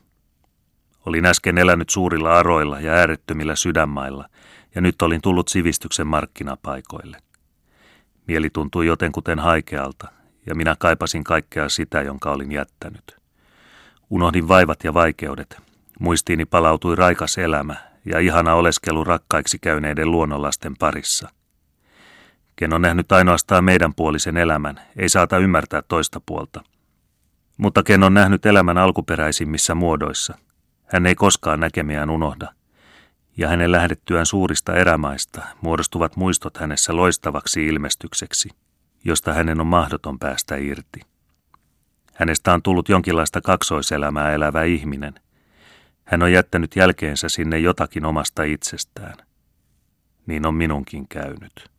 Olin 1.06 1.26
äsken 1.26 1.58
elänyt 1.58 1.90
suurilla 1.90 2.38
aroilla 2.38 2.80
ja 2.80 2.92
äärettömillä 2.92 3.56
sydänmailla, 3.56 4.28
ja 4.74 4.80
nyt 4.80 5.02
olin 5.02 5.20
tullut 5.20 5.48
sivistyksen 5.48 6.06
markkinapaikoille. 6.06 7.18
Mieli 8.28 8.50
tuntui 8.50 8.86
jotenkuten 8.86 9.38
haikealta, 9.38 10.08
ja 10.46 10.54
minä 10.54 10.76
kaipasin 10.78 11.24
kaikkea 11.24 11.68
sitä, 11.68 12.02
jonka 12.02 12.30
olin 12.32 12.52
jättänyt. 12.52 13.16
Unohdin 14.10 14.48
vaivat 14.48 14.84
ja 14.84 14.94
vaikeudet. 14.94 15.56
Muistiini 16.00 16.44
palautui 16.44 16.96
raikas 16.96 17.38
elämä 17.38 17.76
ja 18.04 18.18
ihana 18.18 18.54
oleskelu 18.54 19.04
rakkaiksi 19.04 19.58
käyneiden 19.58 20.10
luonnonlasten 20.10 20.76
parissa– 20.76 21.28
Ken 22.56 22.72
on 22.72 22.82
nähnyt 22.82 23.12
ainoastaan 23.12 23.64
meidän 23.64 23.94
puolisen 23.94 24.36
elämän, 24.36 24.80
ei 24.96 25.08
saata 25.08 25.38
ymmärtää 25.38 25.82
toista 25.82 26.20
puolta. 26.26 26.64
Mutta 27.56 27.82
ken 27.82 28.02
on 28.02 28.14
nähnyt 28.14 28.46
elämän 28.46 28.78
alkuperäisimmissä 28.78 29.74
muodoissa, 29.74 30.38
hän 30.84 31.06
ei 31.06 31.14
koskaan 31.14 31.60
näkemiään 31.60 32.10
unohda. 32.10 32.48
Ja 33.36 33.48
hänen 33.48 33.72
lähdettyään 33.72 34.26
suurista 34.26 34.74
erämaista 34.74 35.42
muodostuvat 35.60 36.16
muistot 36.16 36.56
hänessä 36.56 36.96
loistavaksi 36.96 37.66
ilmestykseksi, 37.66 38.48
josta 39.04 39.32
hänen 39.32 39.60
on 39.60 39.66
mahdoton 39.66 40.18
päästä 40.18 40.56
irti. 40.56 41.00
Hänestä 42.14 42.54
on 42.54 42.62
tullut 42.62 42.88
jonkinlaista 42.88 43.40
kaksoiselämää 43.40 44.32
elävä 44.32 44.62
ihminen. 44.62 45.14
Hän 46.04 46.22
on 46.22 46.32
jättänyt 46.32 46.76
jälkeensä 46.76 47.28
sinne 47.28 47.58
jotakin 47.58 48.04
omasta 48.04 48.42
itsestään. 48.42 49.16
Niin 50.26 50.46
on 50.46 50.54
minunkin 50.54 51.08
käynyt. 51.08 51.73